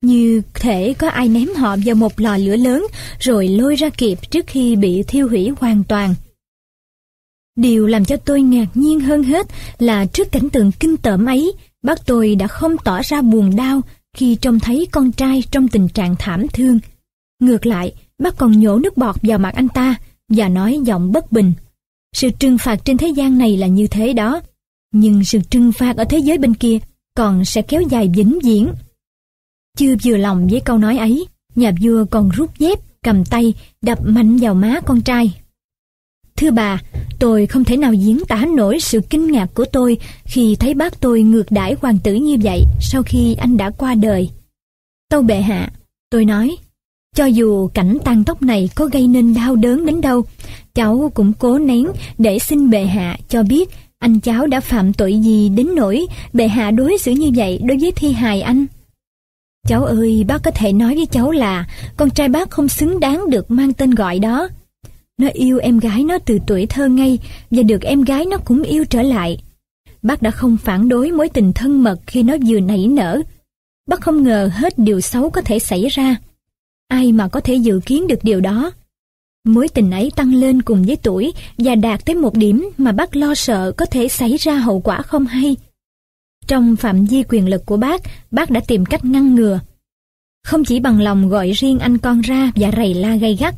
Như 0.02 0.42
thể 0.54 0.94
có 0.98 1.08
ai 1.08 1.28
ném 1.28 1.48
họ 1.56 1.76
vào 1.84 1.94
một 1.94 2.20
lò 2.20 2.36
lửa 2.36 2.56
lớn 2.56 2.86
rồi 3.18 3.48
lôi 3.48 3.76
ra 3.76 3.88
kịp 3.90 4.18
trước 4.30 4.46
khi 4.46 4.76
bị 4.76 5.02
thiêu 5.02 5.28
hủy 5.28 5.50
hoàn 5.60 5.84
toàn. 5.84 6.14
Điều 7.56 7.86
làm 7.86 8.04
cho 8.04 8.16
tôi 8.16 8.42
ngạc 8.42 8.66
nhiên 8.74 9.00
hơn 9.00 9.22
hết 9.22 9.46
là 9.78 10.06
trước 10.06 10.32
cảnh 10.32 10.50
tượng 10.50 10.72
kinh 10.72 10.96
tởm 10.96 11.26
ấy, 11.26 11.52
bác 11.82 12.06
tôi 12.06 12.34
đã 12.34 12.46
không 12.46 12.76
tỏ 12.84 13.00
ra 13.02 13.22
buồn 13.22 13.56
đau 13.56 13.80
khi 14.16 14.34
trông 14.34 14.60
thấy 14.60 14.88
con 14.92 15.12
trai 15.12 15.42
trong 15.50 15.68
tình 15.68 15.88
trạng 15.88 16.14
thảm 16.18 16.46
thương. 16.52 16.78
Ngược 17.40 17.66
lại, 17.66 17.94
bác 18.18 18.36
còn 18.36 18.60
nhổ 18.60 18.78
nước 18.78 18.96
bọt 18.96 19.16
vào 19.22 19.38
mặt 19.38 19.54
anh 19.54 19.68
ta 19.68 19.94
và 20.28 20.48
nói 20.48 20.80
giọng 20.84 21.12
bất 21.12 21.32
bình. 21.32 21.52
Sự 22.16 22.30
trừng 22.30 22.58
phạt 22.58 22.76
trên 22.84 22.96
thế 22.96 23.08
gian 23.08 23.38
này 23.38 23.56
là 23.56 23.66
như 23.66 23.86
thế 23.86 24.12
đó, 24.12 24.40
nhưng 24.92 25.24
sự 25.24 25.40
trừng 25.50 25.72
phạt 25.72 25.96
ở 25.96 26.04
thế 26.04 26.18
giới 26.18 26.38
bên 26.38 26.54
kia 26.54 26.78
còn 27.14 27.44
sẽ 27.44 27.62
kéo 27.62 27.82
dài 27.90 28.10
vĩnh 28.14 28.38
viễn. 28.42 28.72
Chưa 29.76 29.94
vừa 30.04 30.16
lòng 30.16 30.48
với 30.48 30.60
câu 30.60 30.78
nói 30.78 30.98
ấy, 30.98 31.26
nhà 31.54 31.72
vua 31.82 32.04
còn 32.10 32.28
rút 32.28 32.58
dép, 32.58 32.78
cầm 33.02 33.24
tay, 33.24 33.54
đập 33.82 33.98
mạnh 34.02 34.36
vào 34.36 34.54
má 34.54 34.80
con 34.86 35.00
trai. 35.00 35.34
Thưa 36.38 36.50
bà, 36.50 36.82
tôi 37.18 37.46
không 37.46 37.64
thể 37.64 37.76
nào 37.76 37.92
diễn 37.92 38.20
tả 38.28 38.46
nổi 38.56 38.80
sự 38.80 39.00
kinh 39.10 39.32
ngạc 39.32 39.46
của 39.54 39.64
tôi 39.72 39.98
khi 40.24 40.56
thấy 40.56 40.74
bác 40.74 41.00
tôi 41.00 41.22
ngược 41.22 41.50
đãi 41.50 41.76
hoàng 41.80 41.98
tử 41.98 42.14
như 42.14 42.36
vậy 42.42 42.64
sau 42.80 43.02
khi 43.02 43.34
anh 43.34 43.56
đã 43.56 43.70
qua 43.70 43.94
đời. 43.94 44.30
Tâu 45.10 45.22
bệ 45.22 45.40
hạ, 45.40 45.70
tôi 46.10 46.24
nói, 46.24 46.56
cho 47.16 47.24
dù 47.24 47.68
cảnh 47.68 47.98
tang 48.04 48.24
tóc 48.24 48.42
này 48.42 48.70
có 48.74 48.86
gây 48.86 49.06
nên 49.06 49.34
đau 49.34 49.56
đớn 49.56 49.86
đến 49.86 50.00
đâu, 50.00 50.24
cháu 50.74 51.10
cũng 51.14 51.32
cố 51.38 51.58
nén 51.58 51.86
để 52.18 52.38
xin 52.38 52.70
bệ 52.70 52.84
hạ 52.84 53.18
cho 53.28 53.42
biết 53.42 53.68
anh 53.98 54.20
cháu 54.20 54.46
đã 54.46 54.60
phạm 54.60 54.92
tội 54.92 55.20
gì 55.20 55.48
đến 55.48 55.68
nỗi 55.74 56.06
bệ 56.32 56.48
hạ 56.48 56.70
đối 56.70 56.98
xử 56.98 57.10
như 57.10 57.30
vậy 57.36 57.60
đối 57.64 57.78
với 57.78 57.92
thi 57.92 58.12
hài 58.12 58.40
anh. 58.40 58.66
Cháu 59.68 59.84
ơi, 59.84 60.24
bác 60.28 60.42
có 60.42 60.50
thể 60.50 60.72
nói 60.72 60.94
với 60.94 61.06
cháu 61.06 61.30
là 61.30 61.66
con 61.96 62.10
trai 62.10 62.28
bác 62.28 62.50
không 62.50 62.68
xứng 62.68 63.00
đáng 63.00 63.30
được 63.30 63.50
mang 63.50 63.72
tên 63.72 63.90
gọi 63.90 64.18
đó. 64.18 64.48
Nó 65.18 65.28
yêu 65.32 65.58
em 65.58 65.78
gái 65.78 66.04
nó 66.04 66.18
từ 66.18 66.38
tuổi 66.46 66.66
thơ 66.66 66.88
ngay 66.88 67.18
và 67.50 67.62
được 67.62 67.82
em 67.82 68.02
gái 68.02 68.24
nó 68.24 68.38
cũng 68.38 68.62
yêu 68.62 68.84
trở 68.84 69.02
lại. 69.02 69.42
Bác 70.02 70.22
đã 70.22 70.30
không 70.30 70.56
phản 70.56 70.88
đối 70.88 71.12
mối 71.12 71.28
tình 71.28 71.52
thân 71.52 71.82
mật 71.82 72.00
khi 72.06 72.22
nó 72.22 72.36
vừa 72.46 72.60
nảy 72.60 72.86
nở. 72.86 73.22
Bác 73.88 74.00
không 74.00 74.22
ngờ 74.22 74.50
hết 74.52 74.78
điều 74.78 75.00
xấu 75.00 75.30
có 75.30 75.40
thể 75.40 75.58
xảy 75.58 75.88
ra. 75.88 76.16
Ai 76.88 77.12
mà 77.12 77.28
có 77.28 77.40
thể 77.40 77.54
dự 77.54 77.80
kiến 77.86 78.06
được 78.06 78.18
điều 78.22 78.40
đó? 78.40 78.72
Mối 79.44 79.68
tình 79.68 79.90
ấy 79.90 80.12
tăng 80.16 80.34
lên 80.34 80.62
cùng 80.62 80.82
với 80.82 80.96
tuổi 80.96 81.32
và 81.58 81.74
đạt 81.74 82.04
tới 82.04 82.16
một 82.16 82.34
điểm 82.34 82.70
mà 82.78 82.92
bác 82.92 83.16
lo 83.16 83.34
sợ 83.34 83.72
có 83.76 83.86
thể 83.86 84.08
xảy 84.08 84.36
ra 84.36 84.54
hậu 84.54 84.80
quả 84.80 85.02
không 85.02 85.26
hay. 85.26 85.56
Trong 86.46 86.76
phạm 86.76 87.04
vi 87.04 87.22
quyền 87.28 87.48
lực 87.48 87.66
của 87.66 87.76
bác, 87.76 88.02
bác 88.30 88.50
đã 88.50 88.60
tìm 88.66 88.84
cách 88.84 89.04
ngăn 89.04 89.34
ngừa. 89.34 89.60
Không 90.44 90.64
chỉ 90.64 90.80
bằng 90.80 91.00
lòng 91.00 91.28
gọi 91.28 91.50
riêng 91.50 91.78
anh 91.78 91.98
con 91.98 92.20
ra 92.20 92.52
và 92.56 92.70
rầy 92.76 92.94
la 92.94 93.16
gay 93.16 93.36
gắt, 93.40 93.54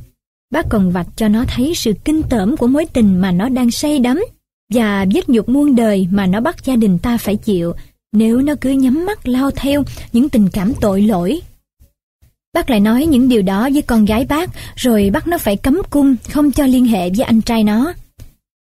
bác 0.51 0.67
còn 0.69 0.91
vạch 0.91 1.07
cho 1.17 1.29
nó 1.29 1.45
thấy 1.49 1.73
sự 1.77 1.93
kinh 2.05 2.23
tởm 2.23 2.57
của 2.57 2.67
mối 2.67 2.87
tình 2.93 3.21
mà 3.21 3.33
nó 3.33 3.49
đang 3.49 3.71
say 3.71 3.99
đắm 3.99 4.25
và 4.73 5.07
vết 5.15 5.29
nhục 5.29 5.49
muôn 5.49 5.75
đời 5.75 6.09
mà 6.11 6.27
nó 6.27 6.41
bắt 6.41 6.65
gia 6.65 6.77
đình 6.77 6.99
ta 6.99 7.17
phải 7.17 7.37
chịu 7.37 7.73
nếu 8.13 8.39
nó 8.39 8.55
cứ 8.61 8.71
nhắm 8.71 9.07
mắt 9.07 9.29
lao 9.29 9.51
theo 9.51 9.85
những 10.13 10.29
tình 10.29 10.49
cảm 10.49 10.73
tội 10.81 11.03
lỗi 11.03 11.41
Bác 12.55 12.71
lại 12.71 12.81
nói 12.81 13.07
những 13.07 13.29
điều 13.29 13.43
đó 13.43 13.69
với 13.73 13.83
con 13.83 14.05
gái 14.05 14.27
bác, 14.29 14.51
rồi 14.77 15.11
bắt 15.13 15.27
nó 15.27 15.39
phải 15.39 15.57
cấm 15.57 15.81
cung, 15.91 16.17
không 16.31 16.53
cho 16.53 16.67
liên 16.67 16.85
hệ 16.85 17.11
với 17.11 17.25
anh 17.25 17.41
trai 17.41 17.65
nó. 17.65 17.93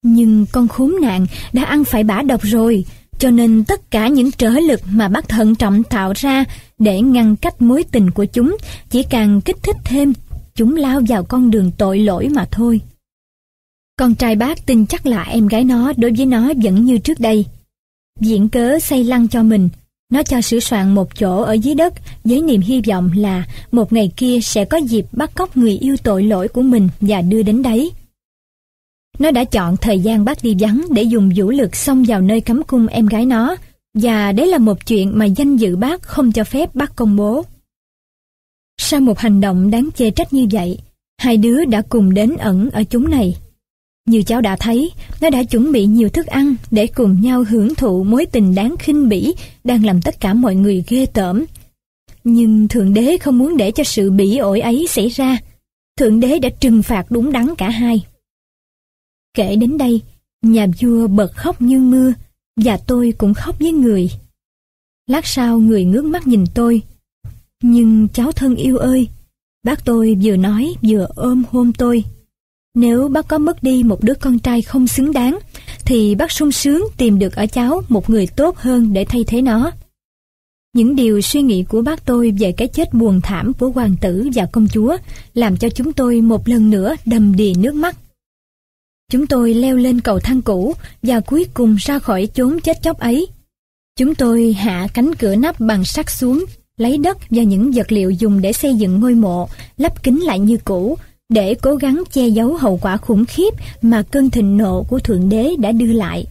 Nhưng 0.03 0.47
con 0.53 0.69
khốn 0.69 0.95
nạn 1.03 1.27
đã 1.53 1.65
ăn 1.65 1.85
phải 1.85 2.05
bả 2.05 2.23
độc 2.23 2.43
rồi, 2.43 2.85
cho 3.19 3.31
nên 3.31 3.65
tất 3.65 3.91
cả 3.91 4.09
những 4.09 4.31
trở 4.31 4.51
lực 4.51 4.81
mà 4.91 5.09
bác 5.09 5.29
thận 5.29 5.55
trọng 5.55 5.83
tạo 5.83 6.13
ra 6.17 6.45
để 6.79 7.01
ngăn 7.01 7.37
cách 7.37 7.63
mối 7.63 7.85
tình 7.93 8.11
của 8.11 8.25
chúng 8.25 8.57
chỉ 8.91 9.03
càng 9.03 9.41
kích 9.41 9.63
thích 9.63 9.77
thêm 9.85 10.13
chúng 10.55 10.77
lao 10.77 11.01
vào 11.09 11.25
con 11.25 11.51
đường 11.51 11.71
tội 11.79 11.99
lỗi 11.99 12.29
mà 12.29 12.49
thôi. 12.51 12.81
Con 13.99 14.15
trai 14.15 14.37
bác 14.37 14.67
tin 14.67 14.87
chắc 14.87 15.07
là 15.07 15.23
em 15.23 15.47
gái 15.47 15.65
nó 15.65 15.93
đối 15.97 16.13
với 16.17 16.27
nó 16.27 16.53
vẫn 16.63 16.85
như 16.85 16.99
trước 16.99 17.21
đây. 17.21 17.47
Diễn 18.21 18.49
cớ 18.49 18.79
xây 18.79 19.05
lăng 19.05 19.29
cho 19.29 19.43
mình, 19.43 19.69
nó 20.13 20.23
cho 20.23 20.41
sửa 20.41 20.61
soạn 20.61 20.95
một 20.95 21.19
chỗ 21.19 21.43
ở 21.43 21.53
dưới 21.53 21.75
đất 21.75 21.95
với 22.25 22.43
niềm 22.43 22.61
hy 22.61 22.81
vọng 22.81 23.11
là 23.17 23.47
một 23.73 23.93
ngày 23.93 24.13
kia 24.17 24.39
sẽ 24.43 24.65
có 24.65 24.77
dịp 24.77 25.07
bắt 25.13 25.31
cóc 25.35 25.57
người 25.57 25.79
yêu 25.79 25.97
tội 26.03 26.23
lỗi 26.23 26.49
của 26.49 26.63
mình 26.63 26.89
và 27.01 27.21
đưa 27.21 27.43
đến 27.43 27.63
đấy. 27.63 27.91
Nó 29.19 29.31
đã 29.31 29.45
chọn 29.45 29.77
thời 29.77 30.01
gian 30.01 30.25
bác 30.25 30.43
đi 30.43 30.57
vắng 30.59 30.85
để 30.91 31.03
dùng 31.03 31.31
vũ 31.37 31.51
lực 31.51 31.77
xông 31.77 32.05
vào 32.05 32.21
nơi 32.21 32.41
cấm 32.41 32.63
cung 32.63 32.87
em 32.87 33.07
gái 33.07 33.27
nó 33.27 33.57
và 33.95 34.33
đấy 34.33 34.47
là 34.47 34.59
một 34.59 34.87
chuyện 34.87 35.19
mà 35.19 35.25
danh 35.25 35.57
dự 35.57 35.77
bác 35.77 36.03
không 36.03 36.33
cho 36.33 36.45
phép 36.45 36.75
bác 36.75 36.97
công 36.97 37.17
bố. 37.17 37.45
Sau 38.87 39.01
một 39.01 39.19
hành 39.19 39.41
động 39.41 39.71
đáng 39.71 39.89
chê 39.97 40.11
trách 40.11 40.33
như 40.33 40.47
vậy, 40.51 40.79
hai 41.19 41.37
đứa 41.37 41.65
đã 41.65 41.83
cùng 41.89 42.15
đến 42.15 42.37
ẩn 42.37 42.71
ở 42.71 42.85
chúng 42.85 43.11
này. 43.11 43.37
Như 44.07 44.23
cháu 44.23 44.41
đã 44.41 44.57
thấy, 44.57 44.91
nó 45.21 45.31
đã 45.31 45.43
chuẩn 45.43 45.73
bị 45.73 45.87
nhiều 45.87 46.09
thức 46.09 46.27
ăn 46.27 46.57
để 46.71 46.87
cùng 46.87 47.21
nhau 47.21 47.45
hưởng 47.49 47.75
thụ 47.75 48.05
mối 48.05 48.27
tình 48.27 48.55
đáng 48.55 48.77
khinh 48.79 49.09
bỉ 49.09 49.35
đang 49.65 49.85
làm 49.85 50.03
tất 50.03 50.21
cả 50.21 50.35
mọi 50.35 50.55
người 50.55 50.85
ghê 50.89 51.07
tởm. 51.07 51.45
Nhưng 52.25 52.69
Thượng 52.69 52.95
Đế 52.95 53.19
không 53.19 53.39
muốn 53.39 53.57
để 53.57 53.71
cho 53.71 53.85
sự 53.85 54.11
bỉ 54.11 54.37
ổi 54.37 54.61
ấy 54.61 54.87
xảy 54.89 55.09
ra. 55.09 55.39
Thượng 55.99 56.21
Đế 56.21 56.39
đã 56.39 56.49
trừng 56.61 56.83
phạt 56.83 57.11
đúng 57.11 57.33
đắn 57.33 57.55
cả 57.59 57.71
hai. 57.71 58.05
Kể 59.35 59.57
đến 59.57 59.79
đây, 59.79 60.01
nhà 60.43 60.67
vua 60.81 61.07
bật 61.07 61.33
khóc 61.37 61.63
như 61.63 61.79
mưa, 61.79 62.13
và 62.57 62.77
tôi 62.77 63.15
cũng 63.19 63.35
khóc 63.35 63.59
với 63.59 63.73
người. 63.73 64.11
Lát 65.07 65.27
sau 65.27 65.59
người 65.59 65.85
ngước 65.85 66.05
mắt 66.05 66.27
nhìn 66.27 66.45
tôi. 66.55 66.83
Nhưng 67.67 68.09
cháu 68.09 68.33
thân 68.33 68.57
yêu 68.57 68.77
ơi, 68.77 69.09
bác 69.63 69.85
tôi 69.85 70.19
vừa 70.23 70.37
nói 70.37 70.75
vừa 70.83 71.07
ôm 71.15 71.43
hôn 71.51 71.73
tôi. 71.73 72.05
Nếu 72.75 73.09
bác 73.09 73.29
có 73.29 73.39
mất 73.39 73.63
đi 73.63 73.83
một 73.83 74.03
đứa 74.03 74.15
con 74.15 74.39
trai 74.39 74.63
không 74.63 74.87
xứng 74.87 75.13
đáng, 75.13 75.39
thì 75.85 76.15
bác 76.15 76.33
sung 76.33 76.53
sướng 76.53 76.85
tìm 76.97 77.19
được 77.19 77.37
ở 77.37 77.47
cháu 77.47 77.83
một 77.89 78.11
người 78.11 78.27
tốt 78.27 78.57
hơn 78.57 78.93
để 78.93 79.05
thay 79.05 79.25
thế 79.25 79.43
nó. 79.43 79.71
Những 80.73 80.97
điều 80.97 81.21
suy 81.21 81.43
nghĩ 81.43 81.65
của 81.65 81.83
bác 81.83 82.07
tôi 82.07 82.31
về 82.39 82.53
cái 82.53 82.69
chết 82.69 82.95
buồn 82.95 83.21
thảm 83.21 83.53
của 83.53 83.71
hoàng 83.71 83.97
tử 84.01 84.29
và 84.35 84.47
công 84.53 84.69
chúa 84.69 84.97
làm 85.35 85.57
cho 85.57 85.69
chúng 85.69 85.93
tôi 85.93 86.21
một 86.21 86.49
lần 86.49 86.71
nữa 86.71 86.97
đầm 87.07 87.37
đìa 87.37 87.53
nước 87.57 87.75
mắt. 87.75 87.97
Chúng 89.11 89.27
tôi 89.27 89.55
leo 89.55 89.77
lên 89.77 90.01
cầu 90.01 90.21
thang 90.21 90.43
cũ 90.43 90.75
và 91.03 91.21
cuối 91.21 91.47
cùng 91.55 91.77
ra 91.79 91.99
khỏi 91.99 92.29
chốn 92.35 92.61
chết 92.61 92.83
chóc 92.83 92.99
ấy. 92.99 93.27
Chúng 93.97 94.15
tôi 94.15 94.53
hạ 94.53 94.89
cánh 94.95 95.15
cửa 95.15 95.37
nắp 95.37 95.61
bằng 95.61 95.85
sắt 95.85 96.11
xuống, 96.11 96.45
lấy 96.77 96.99
đất 96.99 97.19
và 97.31 97.43
những 97.43 97.71
vật 97.71 97.93
liệu 97.93 98.11
dùng 98.11 98.41
để 98.41 98.53
xây 98.53 98.75
dựng 98.75 99.01
ngôi 99.01 99.15
mộ, 99.15 99.49
lắp 99.77 100.03
kính 100.03 100.25
lại 100.25 100.39
như 100.39 100.57
cũ, 100.65 100.99
để 101.29 101.55
cố 101.55 101.77
gắng 101.77 102.03
che 102.13 102.29
giấu 102.29 102.57
hậu 102.57 102.79
quả 102.83 102.97
khủng 102.97 103.25
khiếp 103.25 103.55
mà 103.83 104.03
cơn 104.03 104.31
thịnh 104.31 104.57
nộ 104.57 104.83
của 104.83 104.99
Thượng 104.99 105.29
Đế 105.29 105.51
đã 105.59 105.73
đưa 105.73 105.93
lại. 105.93 106.27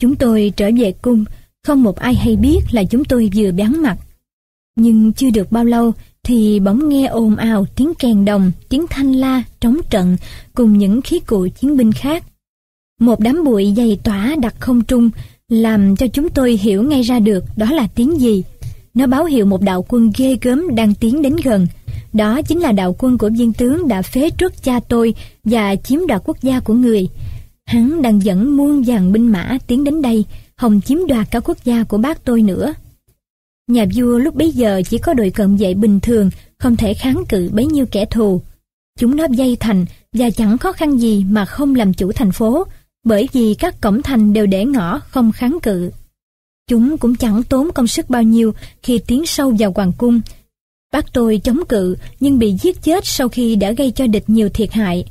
Chúng 0.00 0.16
tôi 0.16 0.52
trở 0.56 0.70
về 0.78 0.92
cung, 0.92 1.24
không 1.62 1.82
một 1.82 1.96
ai 1.96 2.14
hay 2.14 2.36
biết 2.36 2.60
là 2.70 2.84
chúng 2.84 3.04
tôi 3.04 3.30
vừa 3.34 3.52
bán 3.52 3.82
mặt. 3.82 3.96
Nhưng 4.76 5.12
chưa 5.12 5.30
được 5.30 5.52
bao 5.52 5.64
lâu 5.64 5.92
thì 6.22 6.60
bỗng 6.60 6.88
nghe 6.88 7.06
ồn 7.06 7.36
ào 7.36 7.66
tiếng 7.76 7.92
kèn 7.98 8.24
đồng, 8.24 8.52
tiếng 8.68 8.86
thanh 8.90 9.12
la, 9.12 9.42
trống 9.60 9.76
trận 9.90 10.16
cùng 10.54 10.78
những 10.78 11.02
khí 11.02 11.20
cụ 11.20 11.48
chiến 11.60 11.76
binh 11.76 11.92
khác. 11.92 12.24
Một 13.00 13.20
đám 13.20 13.44
bụi 13.44 13.74
dày 13.76 13.98
tỏa 14.04 14.34
đặt 14.40 14.54
không 14.60 14.84
trung 14.84 15.10
làm 15.48 15.96
cho 15.96 16.06
chúng 16.06 16.30
tôi 16.30 16.52
hiểu 16.52 16.82
ngay 16.82 17.02
ra 17.02 17.18
được 17.18 17.44
đó 17.56 17.72
là 17.72 17.88
tiếng 17.94 18.20
gì. 18.20 18.42
Nó 18.94 19.06
báo 19.06 19.24
hiệu 19.24 19.46
một 19.46 19.62
đạo 19.62 19.84
quân 19.88 20.12
ghê 20.16 20.36
gớm 20.42 20.74
đang 20.74 20.94
tiến 20.94 21.22
đến 21.22 21.36
gần. 21.44 21.66
Đó 22.12 22.42
chính 22.42 22.60
là 22.60 22.72
đạo 22.72 22.96
quân 22.98 23.18
của 23.18 23.30
viên 23.30 23.52
tướng 23.52 23.88
đã 23.88 24.02
phế 24.02 24.30
truất 24.38 24.62
cha 24.62 24.80
tôi 24.88 25.14
và 25.44 25.76
chiếm 25.76 26.06
đoạt 26.06 26.22
quốc 26.24 26.42
gia 26.42 26.60
của 26.60 26.74
người. 26.74 27.08
Hắn 27.64 28.02
đang 28.02 28.22
dẫn 28.22 28.56
muôn 28.56 28.82
vàng 28.82 29.12
binh 29.12 29.32
mã 29.32 29.58
tiến 29.66 29.84
đến 29.84 30.02
đây, 30.02 30.24
hòng 30.56 30.80
chiếm 30.80 30.98
đoạt 31.08 31.30
cả 31.30 31.40
quốc 31.40 31.58
gia 31.64 31.84
của 31.84 31.98
bác 31.98 32.24
tôi 32.24 32.42
nữa. 32.42 32.74
Nhà 33.68 33.86
vua 33.94 34.18
lúc 34.18 34.34
bấy 34.34 34.50
giờ 34.50 34.82
chỉ 34.88 34.98
có 34.98 35.14
đội 35.14 35.30
cận 35.30 35.56
vệ 35.56 35.74
bình 35.74 36.00
thường, 36.00 36.30
không 36.58 36.76
thể 36.76 36.94
kháng 36.94 37.24
cự 37.28 37.50
bấy 37.52 37.66
nhiêu 37.66 37.86
kẻ 37.86 38.04
thù. 38.04 38.40
Chúng 38.98 39.16
nó 39.16 39.26
dây 39.30 39.56
thành 39.60 39.86
và 40.12 40.30
chẳng 40.30 40.58
khó 40.58 40.72
khăn 40.72 41.00
gì 41.00 41.24
mà 41.24 41.44
không 41.44 41.74
làm 41.74 41.94
chủ 41.94 42.12
thành 42.12 42.32
phố, 42.32 42.64
bởi 43.04 43.28
vì 43.32 43.54
các 43.54 43.80
cổng 43.80 44.02
thành 44.02 44.32
đều 44.32 44.46
để 44.46 44.64
ngõ 44.64 44.98
không 44.98 45.32
kháng 45.32 45.58
cự. 45.62 45.90
Chúng 46.72 46.98
cũng 46.98 47.14
chẳng 47.14 47.42
tốn 47.42 47.72
công 47.74 47.86
sức 47.86 48.10
bao 48.10 48.22
nhiêu 48.22 48.54
khi 48.82 49.00
tiến 49.06 49.26
sâu 49.26 49.54
vào 49.58 49.72
hoàng 49.74 49.92
cung. 49.98 50.20
Bác 50.92 51.12
tôi 51.12 51.40
chống 51.44 51.60
cự 51.68 51.96
nhưng 52.20 52.38
bị 52.38 52.52
giết 52.62 52.82
chết 52.82 53.06
sau 53.06 53.28
khi 53.28 53.56
đã 53.56 53.72
gây 53.72 53.90
cho 53.90 54.06
địch 54.06 54.24
nhiều 54.26 54.48
thiệt 54.48 54.72
hại. 54.72 55.04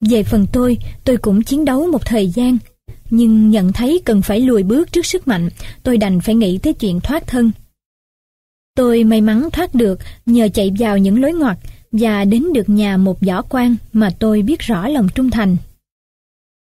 Về 0.00 0.22
phần 0.22 0.46
tôi, 0.52 0.78
tôi 1.04 1.16
cũng 1.16 1.42
chiến 1.42 1.64
đấu 1.64 1.86
một 1.86 2.06
thời 2.06 2.28
gian, 2.28 2.58
nhưng 3.10 3.50
nhận 3.50 3.72
thấy 3.72 4.00
cần 4.04 4.22
phải 4.22 4.40
lùi 4.40 4.62
bước 4.62 4.92
trước 4.92 5.06
sức 5.06 5.28
mạnh, 5.28 5.48
tôi 5.82 5.96
đành 5.96 6.20
phải 6.20 6.34
nghĩ 6.34 6.58
tới 6.58 6.72
chuyện 6.72 7.00
thoát 7.00 7.26
thân. 7.26 7.52
Tôi 8.76 9.04
may 9.04 9.20
mắn 9.20 9.48
thoát 9.52 9.74
được 9.74 9.98
nhờ 10.26 10.48
chạy 10.54 10.72
vào 10.78 10.98
những 10.98 11.20
lối 11.22 11.32
ngoặt 11.32 11.58
và 11.92 12.24
đến 12.24 12.52
được 12.52 12.68
nhà 12.68 12.96
một 12.96 13.20
võ 13.20 13.42
quan 13.42 13.76
mà 13.92 14.10
tôi 14.18 14.42
biết 14.42 14.60
rõ 14.60 14.88
lòng 14.88 15.08
trung 15.14 15.30
thành. 15.30 15.56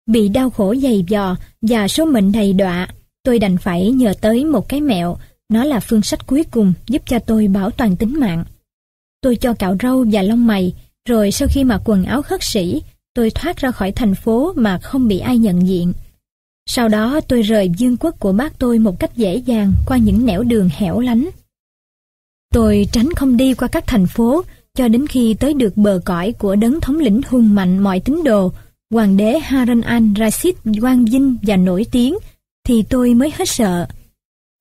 Bị 0.05 0.29
đau 0.29 0.49
khổ 0.49 0.75
dày 0.75 1.03
dò 1.07 1.35
và 1.61 1.87
số 1.87 2.05
mệnh 2.05 2.31
đầy 2.31 2.53
đọa, 2.53 2.87
tôi 3.27 3.39
đành 3.39 3.57
phải 3.57 3.91
nhờ 3.91 4.13
tới 4.21 4.45
một 4.45 4.69
cái 4.69 4.81
mẹo, 4.81 5.17
nó 5.49 5.63
là 5.63 5.79
phương 5.79 6.01
sách 6.01 6.27
cuối 6.27 6.43
cùng 6.51 6.73
giúp 6.87 7.01
cho 7.05 7.19
tôi 7.19 7.47
bảo 7.47 7.71
toàn 7.71 7.95
tính 7.95 8.19
mạng. 8.19 8.45
Tôi 9.21 9.35
cho 9.35 9.53
cạo 9.53 9.75
râu 9.83 10.05
và 10.11 10.21
lông 10.21 10.47
mày, 10.47 10.73
rồi 11.09 11.31
sau 11.31 11.47
khi 11.51 11.63
mặc 11.63 11.81
quần 11.85 12.03
áo 12.03 12.21
khất 12.21 12.43
sĩ, 12.43 12.81
tôi 13.13 13.29
thoát 13.29 13.57
ra 13.57 13.71
khỏi 13.71 13.91
thành 13.91 14.15
phố 14.15 14.53
mà 14.55 14.79
không 14.79 15.07
bị 15.07 15.19
ai 15.19 15.37
nhận 15.37 15.67
diện. 15.67 15.93
Sau 16.69 16.89
đó 16.89 17.19
tôi 17.27 17.41
rời 17.41 17.69
dương 17.69 17.97
quốc 17.97 18.19
của 18.19 18.31
bác 18.31 18.59
tôi 18.59 18.79
một 18.79 18.99
cách 18.99 19.17
dễ 19.17 19.35
dàng 19.35 19.73
qua 19.85 19.97
những 19.97 20.25
nẻo 20.25 20.43
đường 20.43 20.69
hẻo 20.73 20.99
lánh. 20.99 21.29
Tôi 22.53 22.87
tránh 22.91 23.13
không 23.13 23.37
đi 23.37 23.53
qua 23.53 23.67
các 23.67 23.83
thành 23.87 24.07
phố 24.07 24.41
cho 24.75 24.87
đến 24.87 25.07
khi 25.07 25.33
tới 25.33 25.53
được 25.53 25.77
bờ 25.77 25.99
cõi 26.05 26.33
của 26.39 26.55
đấng 26.55 26.81
thống 26.81 26.97
lĩnh 26.97 27.21
hùng 27.27 27.55
mạnh 27.55 27.79
mọi 27.79 27.99
tín 27.99 28.23
đồ, 28.23 28.51
hoàng 28.91 29.17
đế 29.17 29.39
Harun 29.39 29.81
al-Rashid 29.81 30.81
quang 30.81 31.05
vinh 31.05 31.37
và 31.41 31.55
nổi 31.55 31.85
tiếng, 31.91 32.17
thì 32.67 32.83
tôi 32.89 33.13
mới 33.13 33.31
hết 33.37 33.49
sợ. 33.49 33.87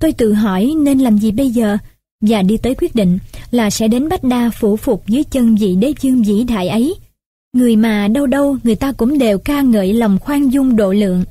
Tôi 0.00 0.12
tự 0.12 0.32
hỏi 0.32 0.74
nên 0.78 0.98
làm 0.98 1.18
gì 1.18 1.32
bây 1.32 1.50
giờ, 1.50 1.76
và 2.20 2.42
đi 2.42 2.56
tới 2.56 2.74
quyết 2.74 2.94
định 2.94 3.18
là 3.50 3.70
sẽ 3.70 3.88
đến 3.88 4.08
Bách 4.08 4.24
Đa 4.24 4.50
phủ 4.50 4.76
phục 4.76 5.06
dưới 5.06 5.24
chân 5.24 5.56
vị 5.56 5.76
đế 5.76 5.92
dương 6.00 6.22
vĩ 6.22 6.44
đại 6.44 6.68
ấy. 6.68 6.94
Người 7.52 7.76
mà 7.76 8.08
đâu 8.08 8.26
đâu 8.26 8.56
người 8.64 8.74
ta 8.74 8.92
cũng 8.92 9.18
đều 9.18 9.38
ca 9.38 9.60
ngợi 9.60 9.92
lòng 9.92 10.18
khoan 10.18 10.48
dung 10.48 10.76
độ 10.76 10.92
lượng. 10.92 11.24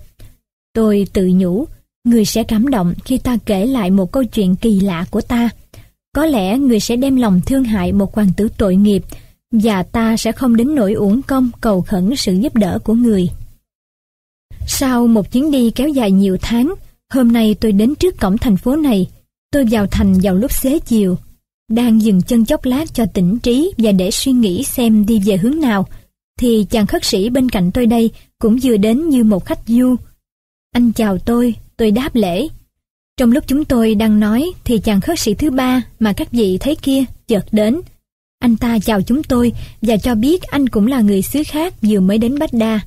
Tôi 0.73 1.07
tự 1.13 1.31
nhủ, 1.35 1.65
người 2.03 2.25
sẽ 2.25 2.43
cảm 2.43 2.69
động 2.69 2.93
khi 3.05 3.17
ta 3.17 3.37
kể 3.45 3.65
lại 3.65 3.91
một 3.91 4.11
câu 4.11 4.23
chuyện 4.23 4.55
kỳ 4.55 4.79
lạ 4.79 5.05
của 5.09 5.21
ta. 5.21 5.49
Có 6.15 6.25
lẽ 6.25 6.57
người 6.57 6.79
sẽ 6.79 6.95
đem 6.95 7.15
lòng 7.15 7.41
thương 7.45 7.63
hại 7.63 7.91
một 7.91 8.15
hoàng 8.15 8.31
tử 8.37 8.47
tội 8.57 8.75
nghiệp 8.75 9.03
và 9.51 9.83
ta 9.83 10.17
sẽ 10.17 10.31
không 10.31 10.55
đến 10.55 10.75
nỗi 10.75 10.93
uổng 10.93 11.21
công 11.21 11.49
cầu 11.61 11.81
khẩn 11.81 12.15
sự 12.15 12.33
giúp 12.33 12.55
đỡ 12.55 12.79
của 12.83 12.93
người. 12.93 13.29
Sau 14.67 15.07
một 15.07 15.31
chuyến 15.31 15.51
đi 15.51 15.71
kéo 15.71 15.89
dài 15.89 16.11
nhiều 16.11 16.37
tháng, 16.41 16.73
hôm 17.09 17.31
nay 17.31 17.55
tôi 17.61 17.71
đến 17.71 17.95
trước 17.95 18.19
cổng 18.19 18.37
thành 18.37 18.57
phố 18.57 18.75
này. 18.75 19.07
Tôi 19.51 19.65
vào 19.71 19.87
thành 19.87 20.13
vào 20.23 20.35
lúc 20.35 20.51
xế 20.51 20.79
chiều. 20.79 21.17
Đang 21.69 22.01
dừng 22.01 22.21
chân 22.21 22.45
chốc 22.45 22.65
lát 22.65 22.93
cho 22.93 23.05
tỉnh 23.05 23.39
trí 23.39 23.71
và 23.77 23.91
để 23.91 24.11
suy 24.11 24.31
nghĩ 24.31 24.63
xem 24.63 25.05
đi 25.05 25.21
về 25.25 25.37
hướng 25.37 25.61
nào, 25.61 25.87
thì 26.39 26.65
chàng 26.69 26.87
khất 26.87 27.05
sĩ 27.05 27.29
bên 27.29 27.49
cạnh 27.49 27.71
tôi 27.71 27.85
đây 27.85 28.11
cũng 28.39 28.57
vừa 28.63 28.77
đến 28.77 29.09
như 29.09 29.23
một 29.23 29.45
khách 29.45 29.59
du. 29.67 29.95
Anh 30.73 30.91
chào 30.91 31.17
tôi, 31.17 31.55
tôi 31.77 31.91
đáp 31.91 32.15
lễ. 32.15 32.47
Trong 33.17 33.31
lúc 33.31 33.43
chúng 33.47 33.65
tôi 33.65 33.95
đang 33.95 34.19
nói 34.19 34.51
thì 34.63 34.79
chàng 34.79 35.01
khất 35.01 35.19
sĩ 35.19 35.33
thứ 35.33 35.51
ba 35.51 35.81
mà 35.99 36.13
các 36.13 36.31
vị 36.31 36.57
thấy 36.57 36.75
kia 36.75 37.03
chợt 37.27 37.45
đến. 37.51 37.81
Anh 38.39 38.57
ta 38.57 38.79
chào 38.79 39.01
chúng 39.01 39.23
tôi 39.23 39.53
và 39.81 39.97
cho 39.97 40.15
biết 40.15 40.43
anh 40.43 40.69
cũng 40.69 40.87
là 40.87 41.01
người 41.01 41.21
xứ 41.21 41.41
khác 41.47 41.73
vừa 41.81 41.99
mới 41.99 42.17
đến 42.17 42.39
Bách 42.39 42.53
Đa. 42.53 42.79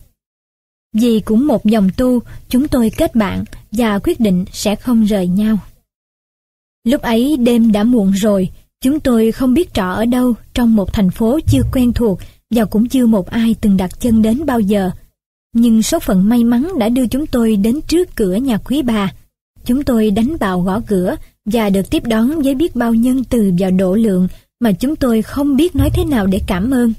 Vì 0.93 1.21
cũng 1.21 1.47
một 1.47 1.65
dòng 1.65 1.91
tu, 1.97 2.21
chúng 2.49 2.69
tôi 2.69 2.91
kết 2.97 3.15
bạn 3.15 3.45
và 3.73 3.99
quyết 3.99 4.21
định 4.21 4.45
sẽ 4.53 4.77
không 4.77 5.05
rời 5.05 5.27
nhau. 5.27 5.59
Lúc 6.85 7.03
ấy 7.03 7.37
đêm 7.37 7.73
đã 7.73 7.85
muộn 7.85 8.11
rồi, 8.11 8.51
chúng 8.81 9.01
tôi 9.01 9.33
không 9.33 9.55
biết 9.55 9.75
trọ 9.75 9.91
ở 9.91 10.05
đâu 10.05 10.35
trong 10.55 10.77
một 10.77 10.93
thành 10.93 11.11
phố 11.11 11.41
chưa 11.47 11.63
quen 11.73 11.93
thuộc 11.93 12.19
và 12.51 12.65
cũng 12.65 12.89
chưa 12.89 13.07
một 13.07 13.31
ai 13.31 13.55
từng 13.61 13.77
đặt 13.77 14.01
chân 14.01 14.23
đến 14.23 14.47
bao 14.47 14.61
giờ. 14.61 14.91
Nhưng 15.55 15.83
số 15.83 15.99
phận 15.99 16.29
may 16.29 16.45
mắn 16.45 16.69
đã 16.79 16.89
đưa 16.89 17.07
chúng 17.07 17.27
tôi 17.27 17.57
đến 17.57 17.81
trước 17.81 18.17
cửa 18.17 18.35
nhà 18.35 18.59
quý 18.59 18.83
bà. 18.83 19.13
Chúng 19.65 19.83
tôi 19.83 20.11
đánh 20.11 20.37
vào 20.37 20.61
gõ 20.61 20.81
cửa 20.87 21.17
và 21.45 21.71
được 21.71 21.91
tiếp 21.91 22.03
đón 22.07 22.43
với 22.43 22.55
biết 22.55 22.77
bao 22.77 22.95
nhân 22.95 23.25
từ 23.25 23.53
và 23.59 23.71
độ 23.71 23.95
lượng 23.95 24.29
mà 24.61 24.73
chúng 24.73 24.97
tôi 24.97 25.23
không 25.23 25.57
biết 25.57 25.77
nói 25.77 25.91
thế 25.95 26.05
nào 26.05 26.27
để 26.27 26.41
cảm 26.47 26.71
ơn. 26.71 26.93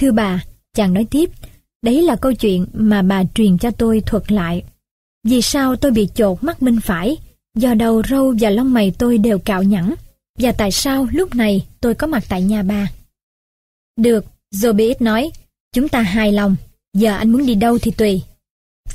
Thưa 0.00 0.12
bà, 0.12 0.44
chàng 0.74 0.94
nói 0.94 1.06
tiếp, 1.10 1.30
đấy 1.82 2.02
là 2.02 2.16
câu 2.16 2.32
chuyện 2.32 2.66
mà 2.72 3.02
bà 3.02 3.22
truyền 3.34 3.58
cho 3.58 3.70
tôi 3.70 4.00
thuật 4.00 4.32
lại. 4.32 4.62
Vì 5.24 5.42
sao 5.42 5.76
tôi 5.76 5.90
bị 5.90 6.08
chột 6.14 6.44
mắt 6.44 6.62
bên 6.62 6.80
phải, 6.80 7.16
do 7.54 7.74
đầu 7.74 8.02
râu 8.10 8.34
và 8.40 8.50
lông 8.50 8.72
mày 8.72 8.92
tôi 8.98 9.18
đều 9.18 9.38
cạo 9.38 9.62
nhẵn, 9.62 9.94
và 10.38 10.52
tại 10.52 10.70
sao 10.72 11.06
lúc 11.12 11.34
này 11.34 11.66
tôi 11.80 11.94
có 11.94 12.06
mặt 12.06 12.24
tại 12.28 12.42
nhà 12.42 12.62
bà. 12.62 12.88
Được, 13.96 14.24
Zobiit 14.54 14.94
nói, 15.00 15.30
chúng 15.74 15.88
ta 15.88 16.00
hài 16.00 16.32
lòng, 16.32 16.56
giờ 16.94 17.16
anh 17.16 17.32
muốn 17.32 17.46
đi 17.46 17.54
đâu 17.54 17.78
thì 17.78 17.90
tùy. 17.90 18.22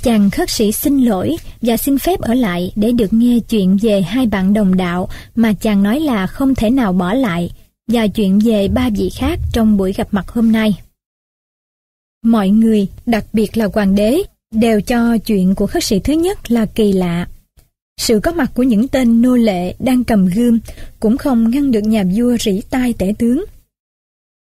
Chàng 0.01 0.29
khất 0.29 0.49
sĩ 0.49 0.71
xin 0.71 0.99
lỗi 1.01 1.37
và 1.61 1.77
xin 1.77 1.99
phép 1.99 2.21
ở 2.21 2.33
lại 2.33 2.71
để 2.75 2.91
được 2.91 3.13
nghe 3.13 3.39
chuyện 3.49 3.77
về 3.81 4.01
hai 4.01 4.25
bạn 4.25 4.53
đồng 4.53 4.77
đạo 4.77 5.09
mà 5.35 5.53
chàng 5.53 5.83
nói 5.83 5.99
là 5.99 6.27
không 6.27 6.55
thể 6.55 6.69
nào 6.69 6.93
bỏ 6.93 7.13
lại 7.13 7.51
và 7.87 8.07
chuyện 8.07 8.39
về 8.39 8.67
ba 8.67 8.89
vị 8.89 9.09
khác 9.09 9.39
trong 9.53 9.77
buổi 9.77 9.93
gặp 9.93 10.07
mặt 10.11 10.29
hôm 10.29 10.51
nay. 10.51 10.73
Mọi 12.23 12.49
người, 12.49 12.87
đặc 13.05 13.25
biệt 13.33 13.57
là 13.57 13.67
hoàng 13.73 13.95
đế, 13.95 14.23
đều 14.51 14.81
cho 14.81 15.17
chuyện 15.17 15.55
của 15.55 15.67
khất 15.67 15.83
sĩ 15.83 15.99
thứ 15.99 16.13
nhất 16.13 16.51
là 16.51 16.65
kỳ 16.65 16.93
lạ. 16.93 17.27
Sự 17.97 18.19
có 18.19 18.31
mặt 18.31 18.51
của 18.55 18.63
những 18.63 18.87
tên 18.87 19.21
nô 19.21 19.35
lệ 19.35 19.75
đang 19.79 20.03
cầm 20.03 20.25
gươm 20.25 20.59
cũng 20.99 21.17
không 21.17 21.51
ngăn 21.51 21.71
được 21.71 21.81
nhà 21.83 22.03
vua 22.15 22.37
rỉ 22.37 22.61
tai 22.69 22.93
tể 22.93 23.13
tướng. 23.19 23.45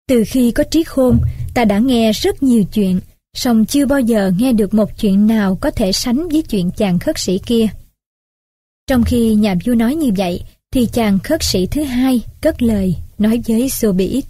Từ 0.09 0.25
khi 0.27 0.51
có 0.51 0.65
trí 0.65 0.85
khôn, 0.85 1.19
ta 1.55 1.65
đã 1.65 1.79
nghe 1.79 2.13
rất 2.13 2.43
nhiều 2.43 2.65
chuyện, 2.65 3.01
song 3.35 3.65
chưa 3.65 3.87
bao 3.87 4.01
giờ 4.01 4.33
nghe 4.39 4.53
được 4.53 4.75
một 4.75 4.91
chuyện 5.01 5.27
nào 5.27 5.59
có 5.61 5.71
thể 5.71 5.93
sánh 5.93 6.29
với 6.29 6.43
chuyện 6.43 6.71
chàng 6.77 6.99
khất 6.99 7.19
sĩ 7.19 7.39
kia. 7.47 7.67
Trong 8.87 9.05
khi 9.05 9.35
nhà 9.35 9.55
vua 9.65 9.75
nói 9.75 9.95
như 9.95 10.11
vậy, 10.17 10.43
thì 10.73 10.87
chàng 10.93 11.19
khất 11.19 11.43
sĩ 11.43 11.67
thứ 11.67 11.83
hai 11.83 12.21
cất 12.41 12.63
lời 12.63 12.97
nói 13.19 13.43
với 13.49 13.69
Sobiit. 13.69 14.25